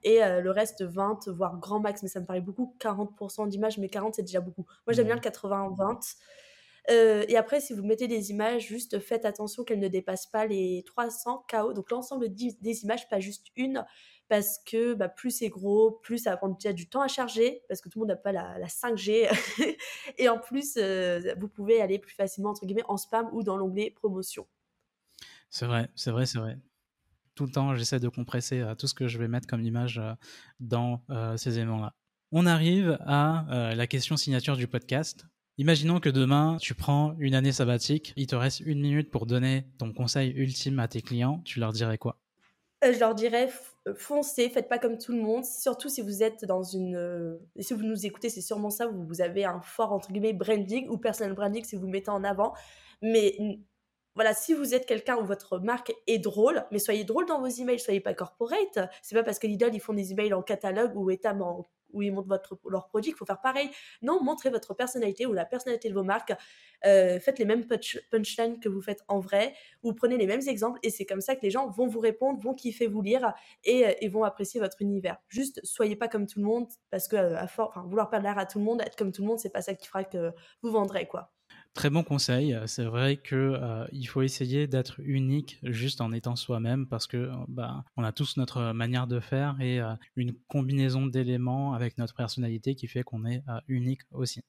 et 0.04 0.22
euh, 0.22 0.40
le 0.40 0.50
reste 0.52 0.84
20 0.84 1.28
voire 1.28 1.58
grand 1.58 1.80
max, 1.80 2.04
mais 2.04 2.08
ça 2.08 2.20
me 2.20 2.24
paraît 2.24 2.40
beaucoup 2.40 2.76
40% 2.78 3.48
d'images, 3.48 3.78
mais 3.78 3.88
40 3.88 4.14
c'est 4.14 4.22
déjà 4.22 4.40
beaucoup. 4.40 4.64
Moi 4.86 4.94
j'aime 4.94 5.06
bien 5.06 5.16
le 5.16 5.20
80-20. 5.20 6.16
et 7.28 7.36
après, 7.36 7.60
si 7.60 7.72
vous 7.72 7.82
mettez 7.82 8.06
des 8.06 8.30
images, 8.30 8.68
juste 8.68 9.00
faites 9.00 9.24
attention 9.24 9.64
qu'elles 9.64 9.80
ne 9.80 9.88
dépassent 9.88 10.28
pas 10.28 10.46
les 10.46 10.84
300 10.86 11.46
KO, 11.50 11.72
donc 11.72 11.90
l'ensemble 11.90 12.32
des 12.32 12.84
images, 12.84 13.08
pas 13.08 13.18
juste 13.18 13.48
une, 13.56 13.84
parce 14.31 14.59
que 14.64 14.95
bah, 14.95 15.09
plus 15.09 15.31
c'est 15.31 15.51
gros, 15.51 15.90
plus 15.90 16.19
ça 16.19 16.31
va 16.31 16.38
prendre 16.38 16.57
déjà 16.57 16.73
du 16.73 16.88
temps 16.88 17.03
à 17.03 17.09
charger, 17.09 17.62
parce 17.69 17.83
que 17.83 17.90
tout 17.90 17.99
le 17.99 18.07
monde 18.07 18.09
n'a 18.11 18.16
pas 18.16 18.33
la, 18.33 18.66
5G. 18.66 19.29
et 20.19 20.29
en 20.31 20.38
plus, 20.38 20.79
vous 21.37 21.49
pouvez 21.49 21.83
aller 21.83 21.99
plus 21.99 22.14
facilement, 22.14 22.51
entre 22.51 22.64
guillemets, 22.64 22.85
en 22.88 22.97
spam 22.97 23.29
ou 23.33 23.43
dans 23.43 23.59
l'onglet 23.59 23.90
promotion. 23.90 24.47
C'est 25.51 25.66
vrai, 25.66 25.90
c'est 25.97 26.12
vrai, 26.12 26.27
c'est 26.27 26.38
vrai. 26.38 26.59
Tout 27.35 27.45
le 27.45 27.51
temps, 27.51 27.75
j'essaie 27.75 27.99
de 27.99 28.09
compresser 28.09 28.61
euh, 28.61 28.75
tout 28.75 28.87
ce 28.87 28.95
que 28.95 29.09
je 29.09 29.19
vais 29.19 29.29
mettre 29.29 29.47
comme 29.47 29.62
image 29.62 29.99
euh, 29.99 30.14
dans 30.61 31.03
euh, 31.11 31.37
ces 31.37 31.59
éléments-là. 31.59 31.95
On 32.33 32.47
arrive 32.47 32.97
à 33.01 33.75
la 33.75 33.87
question 33.88 34.16
signature 34.16 34.57
du 34.57 34.69
podcast. 34.69 35.27
Imaginons 35.59 35.99
que 35.99 36.09
demain, 36.09 36.59
tu 36.61 36.75
prends 36.75 37.16
une 37.19 37.35
année 37.35 37.51
sabbatique, 37.51 38.12
il 38.16 38.29
te 38.29 38.37
reste 38.37 38.61
une 38.61 38.81
minute 38.81 39.11
pour 39.11 39.27
donner 39.27 39.66
ton 39.79 39.93
conseil 39.93 40.31
ultime 40.31 40.79
à 40.79 40.87
tes 40.87 41.03
clients, 41.03 41.43
tu 41.45 41.59
leur 41.59 41.73
dirais 41.73 41.99
quoi? 41.99 42.21
Je 42.85 43.01
leur 43.01 43.16
dirais 43.16 43.51
foncez, 43.94 44.48
faites 44.48 44.68
pas 44.68 44.79
comme 44.79 44.98
tout 44.98 45.12
le 45.12 45.20
monde, 45.20 45.44
surtout 45.44 45.88
si 45.88 46.00
vous 46.03 46.22
êtes 46.22 46.44
dans 46.44 46.62
une... 46.62 47.38
si 47.59 47.74
vous 47.74 47.83
nous 47.83 48.07
écoutez, 48.07 48.29
c'est 48.29 48.40
sûrement 48.40 48.70
ça, 48.70 48.87
vous, 48.87 49.05
vous 49.07 49.20
avez 49.20 49.44
un 49.44 49.61
fort, 49.61 49.92
entre 49.92 50.12
guillemets, 50.12 50.33
branding 50.33 50.88
ou 50.88 50.98
personal 50.98 51.35
branding 51.35 51.64
si 51.64 51.76
vous 51.76 51.88
mettez 51.88 52.11
en 52.11 52.24
avant, 52.24 52.53
mais 53.03 53.37
voilà, 54.20 54.35
si 54.35 54.52
vous 54.52 54.74
êtes 54.74 54.85
quelqu'un 54.85 55.16
où 55.16 55.24
votre 55.24 55.59
marque 55.59 55.94
est 56.06 56.18
drôle, 56.18 56.62
mais 56.70 56.78
soyez 56.78 57.04
drôle 57.04 57.24
dans 57.24 57.40
vos 57.40 57.46
emails, 57.46 57.80
soyez 57.80 58.00
pas 58.00 58.12
corporate. 58.12 58.78
C'est 59.00 59.14
pas 59.14 59.22
parce 59.22 59.38
que 59.38 59.46
Lidl 59.46 59.70
ils 59.72 59.80
font 59.80 59.94
des 59.94 60.12
emails 60.12 60.35
en 60.35 60.42
catalogue 60.42 60.94
ou 60.94 61.11
Etam 61.11 61.40
où 61.94 62.02
ils 62.02 62.12
montrent 62.12 62.28
votre, 62.28 62.59
leur 62.68 62.87
produit 62.88 63.12
qu'il 63.12 63.16
faut 63.16 63.24
faire 63.24 63.40
pareil. 63.40 63.70
Non, 64.02 64.22
montrez 64.22 64.50
votre 64.50 64.74
personnalité 64.74 65.24
ou 65.24 65.33
la 65.33 65.46
personnalité 65.46 65.88
de 65.88 65.94
vos 65.94 66.02
marques. 66.02 66.35
Euh, 66.85 67.18
faites 67.18 67.38
les 67.38 67.46
mêmes 67.46 67.64
punchlines 68.11 68.61
que 68.61 68.68
vous 68.68 68.83
faites 68.83 69.02
en 69.09 69.20
vrai. 69.20 69.54
Ou 69.85 69.94
prenez 69.94 70.18
les 70.18 70.26
mêmes 70.26 70.46
exemples 70.46 70.78
et 70.83 70.90
c'est 70.90 71.06
comme 71.06 71.22
ça 71.22 71.35
que 71.35 71.40
les 71.40 71.50
gens 71.50 71.70
vont 71.70 71.87
vous 71.87 72.00
répondre, 72.00 72.38
vont 72.42 72.52
kiffer 72.52 72.88
vous 72.88 73.00
lire 73.00 73.33
et, 73.64 73.87
euh, 73.87 74.09
vont 74.11 74.24
apprécier 74.24 74.61
votre 74.61 74.83
univers. 74.83 75.16
Juste, 75.28 75.64
soyez 75.64 75.96
pas 75.96 76.09
comme 76.09 76.26
tout 76.26 76.40
le 76.40 76.44
monde 76.44 76.68
parce 76.90 77.09
que 77.09 77.16
euh, 77.16 77.46
vouloir 77.87 78.11
perdre 78.11 78.26
l'air 78.26 78.37
à 78.37 78.44
tout 78.44 78.59
le 78.59 78.66
monde, 78.66 78.83
être 78.83 78.96
comme 78.96 79.12
tout 79.12 79.22
le 79.22 79.28
monde, 79.28 79.38
c'est 79.38 79.48
pas 79.48 79.62
ça 79.62 79.72
qui 79.72 79.87
fera 79.87 80.04
que 80.04 80.30
vous 80.61 80.70
vendrez 80.70 81.06
quoi. 81.06 81.33
Très 81.74 81.88
bon 81.88 82.02
conseil. 82.02 82.59
C'est 82.66 82.85
vrai 82.85 83.16
que 83.16 83.37
euh, 83.37 83.87
il 83.92 84.06
faut 84.06 84.22
essayer 84.22 84.66
d'être 84.66 85.00
unique 85.00 85.61
juste 85.62 86.00
en 86.00 86.12
étant 86.12 86.35
soi-même 86.35 86.87
parce 86.87 87.06
que 87.06 87.30
bah, 87.48 87.85
on 87.96 88.02
a 88.02 88.12
tous 88.12 88.37
notre 88.37 88.72
manière 88.72 89.06
de 89.06 89.20
faire 89.20 89.56
et 89.61 89.80
euh, 89.80 89.94
une 90.16 90.35
combinaison 90.48 91.06
d'éléments 91.06 91.74
avec 91.74 91.96
notre 91.96 92.14
personnalité 92.14 92.74
qui 92.74 92.88
fait 92.88 93.02
qu'on 93.02 93.24
est 93.24 93.44
euh, 93.48 93.61
unique 93.68 94.00
aussi. 94.11 94.42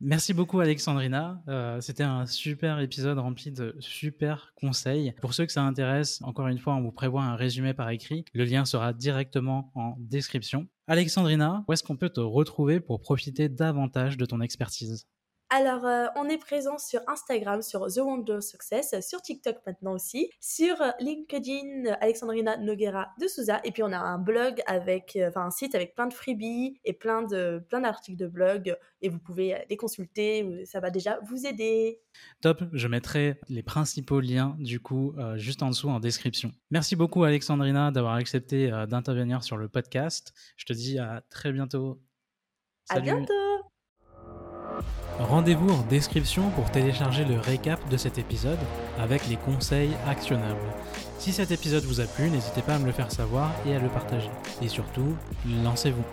Merci 0.00 0.34
beaucoup 0.34 0.60
Alexandrina. 0.60 1.42
C'était 1.80 2.02
un 2.02 2.26
super 2.26 2.80
épisode 2.80 3.18
rempli 3.18 3.50
de 3.50 3.74
super 3.80 4.52
conseils. 4.54 5.14
Pour 5.22 5.32
ceux 5.32 5.46
que 5.46 5.52
ça 5.52 5.62
intéresse, 5.62 6.20
encore 6.20 6.48
une 6.48 6.58
fois, 6.58 6.74
on 6.74 6.82
vous 6.82 6.92
prévoit 6.92 7.22
un 7.22 7.34
résumé 7.34 7.72
par 7.72 7.88
écrit. 7.88 8.26
Le 8.34 8.44
lien 8.44 8.66
sera 8.66 8.92
directement 8.92 9.72
en 9.74 9.96
description. 9.98 10.68
Alexandrina, 10.86 11.64
où 11.66 11.72
est-ce 11.72 11.82
qu'on 11.82 11.96
peut 11.96 12.10
te 12.10 12.20
retrouver 12.20 12.78
pour 12.78 13.00
profiter 13.00 13.48
davantage 13.48 14.18
de 14.18 14.26
ton 14.26 14.42
expertise? 14.42 15.06
Alors, 15.48 15.86
euh, 15.86 16.06
on 16.16 16.28
est 16.28 16.38
présent 16.38 16.76
sur 16.76 17.00
Instagram, 17.06 17.62
sur 17.62 17.86
The 17.86 17.98
Wonder 17.98 18.40
Success, 18.40 18.96
sur 19.00 19.22
TikTok 19.22 19.58
maintenant 19.64 19.92
aussi, 19.92 20.28
sur 20.40 20.74
LinkedIn, 20.98 21.92
Alexandrina 22.00 22.56
Noguera 22.56 23.14
de 23.20 23.28
Souza, 23.28 23.60
et 23.62 23.70
puis 23.70 23.84
on 23.84 23.92
a 23.92 23.98
un 23.98 24.18
blog 24.18 24.60
avec, 24.66 25.14
euh, 25.14 25.28
enfin 25.28 25.46
un 25.46 25.50
site 25.52 25.76
avec 25.76 25.94
plein 25.94 26.08
de 26.08 26.12
freebies 26.12 26.80
et 26.84 26.92
plein 26.92 27.22
de 27.22 27.64
plein 27.68 27.80
d'articles 27.80 28.18
de 28.18 28.26
blog, 28.26 28.76
et 29.02 29.08
vous 29.08 29.20
pouvez 29.20 29.54
euh, 29.54 29.58
les 29.70 29.76
consulter, 29.76 30.64
ça 30.64 30.80
va 30.80 30.90
déjà 30.90 31.20
vous 31.28 31.46
aider. 31.46 32.00
Top, 32.40 32.64
je 32.72 32.88
mettrai 32.88 33.38
les 33.48 33.62
principaux 33.62 34.20
liens 34.20 34.56
du 34.58 34.80
coup 34.80 35.14
juste 35.34 35.62
en 35.62 35.68
dessous 35.68 35.90
en 35.90 36.00
description. 36.00 36.50
Merci 36.70 36.96
beaucoup 36.96 37.24
Alexandrina 37.24 37.92
d'avoir 37.92 38.14
accepté 38.14 38.70
d'intervenir 38.88 39.44
sur 39.44 39.58
le 39.58 39.68
podcast. 39.68 40.32
Je 40.56 40.64
te 40.64 40.72
dis 40.72 40.98
à 40.98 41.22
très 41.28 41.52
bientôt. 41.52 42.00
Salut. 42.84 43.10
À 43.10 43.14
bientôt. 43.14 43.45
Rendez-vous 45.18 45.70
en 45.70 45.82
description 45.88 46.50
pour 46.50 46.70
télécharger 46.70 47.24
le 47.24 47.40
récap 47.40 47.80
de 47.88 47.96
cet 47.96 48.18
épisode 48.18 48.58
avec 48.98 49.26
les 49.28 49.36
conseils 49.36 49.92
actionnables. 50.06 50.60
Si 51.18 51.32
cet 51.32 51.50
épisode 51.50 51.84
vous 51.84 52.00
a 52.00 52.04
plu, 52.04 52.28
n'hésitez 52.28 52.60
pas 52.60 52.74
à 52.74 52.78
me 52.78 52.86
le 52.86 52.92
faire 52.92 53.10
savoir 53.10 53.50
et 53.66 53.74
à 53.74 53.78
le 53.78 53.88
partager. 53.88 54.30
Et 54.60 54.68
surtout, 54.68 55.16
lancez-vous. 55.64 56.04